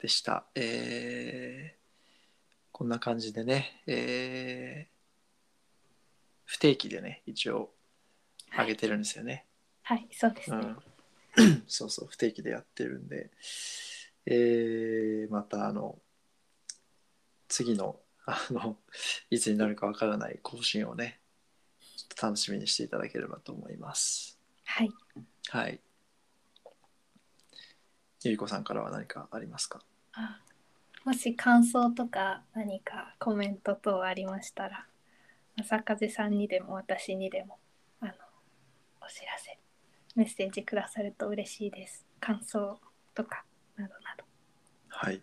[0.00, 0.44] でした。
[0.54, 1.84] えー
[2.76, 4.94] こんな感じでね、えー
[6.44, 7.72] 不定期でね、一応
[8.56, 9.46] 上げてるんですよね。
[9.82, 10.06] はい。
[10.12, 10.56] そうですね。
[10.58, 10.76] うん、
[11.66, 13.30] そうそう、不定期でやってるんで、
[14.26, 15.98] えーまたあの、
[17.48, 18.78] 次の、あの、
[19.30, 21.20] いつになるかわからない更新をね、
[21.96, 24.38] ちょっと楽しみにしていただければと思います。
[24.64, 24.90] はい。
[25.48, 25.80] はい。
[28.22, 29.84] ゆりこさんからは何かありますか？
[30.12, 30.40] あ
[31.04, 34.86] もし感想とか何かコメント等ありましたら
[35.60, 37.58] 朝風さんにでも私にでも
[38.00, 38.12] あの
[39.02, 39.58] お知らせ
[40.14, 42.78] メッセージくださると嬉しいです感想
[43.14, 43.44] とか
[43.76, 44.24] などなど
[44.88, 45.22] はい。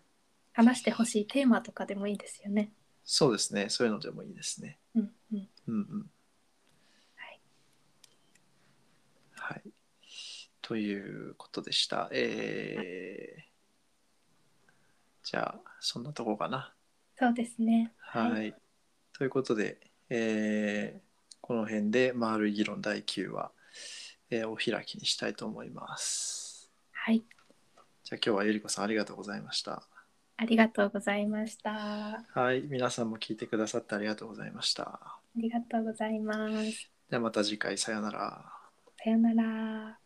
[0.52, 2.72] 話してほしいテーマとかでもいいですよね
[3.04, 3.68] そうですね。
[3.68, 4.78] そういうのでもいいですね。
[4.94, 6.10] うんうんうんうん。
[7.16, 7.40] はい。
[9.34, 9.62] はい。
[10.60, 12.08] ということでした。
[12.12, 13.42] えー、
[15.24, 16.72] じゃあ、そんなとこかな。
[17.18, 18.54] そうですねはい。
[19.12, 19.78] ということで、
[20.08, 21.12] えー
[21.44, 23.50] この辺で丸い議論第9話、
[24.34, 26.70] えーお開きにしたいと思います。
[26.92, 27.22] はい
[28.02, 29.82] じゃあ今日はゆりこさんありがとうございました。
[30.38, 32.62] ありがとうございましたあはい。
[32.62, 35.18] 皆さんも聞いてくださってありがとうございました。
[35.36, 38.52] りがとうございますではまた次回さようなら。
[39.04, 40.01] さよなら